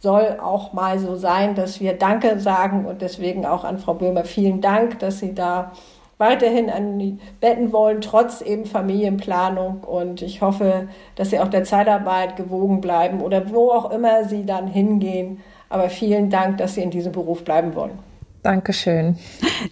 soll 0.04 0.38
auch 0.38 0.74
mal 0.74 0.98
so 0.98 1.16
sein, 1.16 1.54
dass 1.54 1.80
wir 1.80 1.94
Danke 1.94 2.38
sagen 2.38 2.84
und 2.84 3.00
deswegen 3.00 3.46
auch 3.46 3.64
an 3.64 3.78
Frau 3.78 3.94
Böhmer 3.94 4.24
vielen 4.24 4.60
Dank, 4.60 4.98
dass 4.98 5.18
sie 5.18 5.34
da 5.34 5.72
weiterhin 6.18 6.68
an 6.68 6.98
die 6.98 7.18
Betten 7.40 7.72
wollen, 7.72 8.02
trotz 8.02 8.42
eben 8.42 8.66
Familienplanung. 8.66 9.82
Und 9.82 10.20
ich 10.20 10.42
hoffe, 10.42 10.88
dass 11.16 11.30
sie 11.30 11.40
auch 11.40 11.48
der 11.48 11.64
Zeitarbeit 11.64 12.36
gewogen 12.36 12.82
bleiben 12.82 13.22
oder 13.22 13.50
wo 13.50 13.70
auch 13.70 13.90
immer 13.90 14.24
sie 14.24 14.44
dann 14.44 14.66
hingehen. 14.66 15.40
Aber 15.70 15.88
vielen 15.88 16.28
Dank, 16.28 16.58
dass 16.58 16.74
Sie 16.74 16.82
in 16.82 16.90
diesem 16.90 17.12
Beruf 17.12 17.42
bleiben 17.42 17.74
wollen. 17.74 17.98
Dankeschön. 18.44 19.16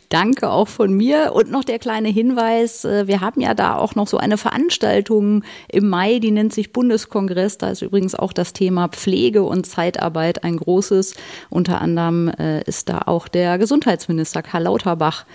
Danke 0.09 0.49
auch 0.49 0.67
von 0.67 0.95
mir. 0.95 1.33
Und 1.35 1.51
noch 1.51 1.63
der 1.63 1.79
kleine 1.79 2.09
Hinweis, 2.09 2.87
äh, 2.87 3.07
wir 3.07 3.21
haben 3.21 3.43
ja 3.43 3.53
da 3.53 3.77
auch 3.77 3.95
noch 3.95 4.09
so 4.09 4.17
eine 4.17 4.39
Veranstaltung 4.39 5.45
im 5.69 5.91
Mai, 5.91 6.21
die 6.21 6.31
nennt 6.31 6.55
sich 6.55 6.73
Bundeskongress. 6.73 7.59
Da 7.59 7.69
ist 7.69 7.83
übrigens 7.83 8.15
auch 8.15 8.33
das 8.33 8.55
Thema 8.55 8.89
Pflege 8.89 9.43
und 9.43 9.67
Zeitarbeit 9.67 10.43
ein 10.43 10.57
großes. 10.57 11.15
Unter 11.51 11.83
anderem 11.83 12.29
äh, 12.29 12.63
ist 12.63 12.89
da 12.89 13.03
auch 13.05 13.29
der 13.29 13.59
Gesundheitsminister 13.59 14.43
Karl 14.43 14.63
Lauterbach 14.63 15.27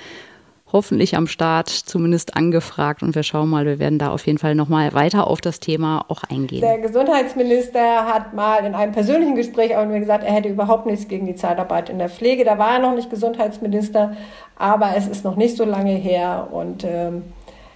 hoffentlich 0.72 1.16
am 1.16 1.28
Start 1.28 1.70
zumindest 1.70 2.36
angefragt 2.36 3.02
und 3.02 3.16
wir 3.16 3.24
schauen 3.24 3.50
mal, 3.50 3.66
wir 3.66 3.80
werden 3.80 4.00
da 4.00 4.10
auf 4.10 4.26
jeden 4.26 4.38
Fall 4.38 4.56
nochmal 4.56 4.94
weiter 4.94 5.28
auf 5.28 5.40
das 5.40 5.60
Thema 5.60 6.06
auch 6.10 6.24
eingehen. 6.24 6.62
Der 6.62 6.80
Gesundheitsminister 6.80 8.06
hat 8.06 8.34
mal 8.34 8.66
in 8.66 8.76
einem 8.76 8.92
persönlichen 8.92 9.36
Gespräch 9.36 9.76
auch 9.76 9.86
mir 9.86 10.00
gesagt, 10.00 10.24
er 10.24 10.34
hätte 10.34 10.50
überhaupt 10.50 10.86
nichts 10.86 11.08
gegen 11.08 11.26
die 11.26 11.36
Zeitarbeit 11.36 11.90
in 11.90 12.00
der 12.00 12.10
Pflege. 12.10 12.44
Da 12.44 12.58
war 12.58 12.74
er 12.74 12.80
noch 12.80 12.96
nicht 12.96 13.10
Gesundheitsminister, 13.10 14.18
aber 14.58 14.94
es 14.98 15.08
ist 15.08 15.24
noch 15.24 15.36
nicht 15.36 15.56
so 15.56 15.64
lange 15.64 15.94
her 15.94 16.50
und 16.52 16.84
ähm, 16.84 17.24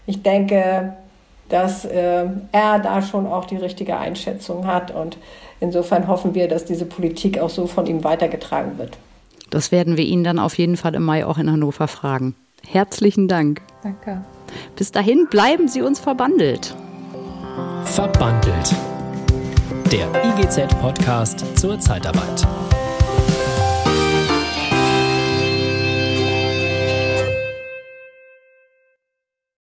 ich 0.06 0.22
denke, 0.22 0.94
dass 1.48 1.86
äh, 1.86 2.26
er 2.52 2.80
da 2.80 3.02
schon 3.02 3.28
auch 3.28 3.46
die 3.46 3.58
richtige 3.58 3.98
Einschätzung 3.98 4.68
hat 4.68 4.92
und 4.92 5.18
insofern 5.60 6.08
hoffen 6.08 6.34
wir, 6.34 6.48
dass 6.48 6.66
diese 6.66 6.86
Politik 6.86 7.40
auch 7.40 7.50
so 7.50 7.68
von 7.68 7.86
ihm 7.86 8.04
weitergetragen 8.04 8.78
wird. 8.78 8.98
Das 9.50 9.72
werden 9.72 9.98
wir 9.98 10.06
ihn 10.06 10.24
dann 10.24 10.40
auf 10.40 10.58
jeden 10.58 10.78
Fall 10.78 10.96
im 10.96 11.04
Mai 11.04 11.26
auch 11.26 11.38
in 11.38 11.52
Hannover 11.52 11.88
fragen. 11.88 12.36
Herzlichen 12.66 13.28
Dank. 13.28 13.62
Danke. 13.84 14.24
Bis 14.76 14.92
dahin 14.92 15.28
bleiben 15.30 15.68
Sie 15.68 15.82
uns 15.82 16.00
verbandelt. 16.00 16.76
Verbandelt. 17.84 18.76
Der 19.92 20.08
IGZ-Podcast 20.24 21.58
zur 21.58 21.80
Zeitarbeit. 21.80 22.48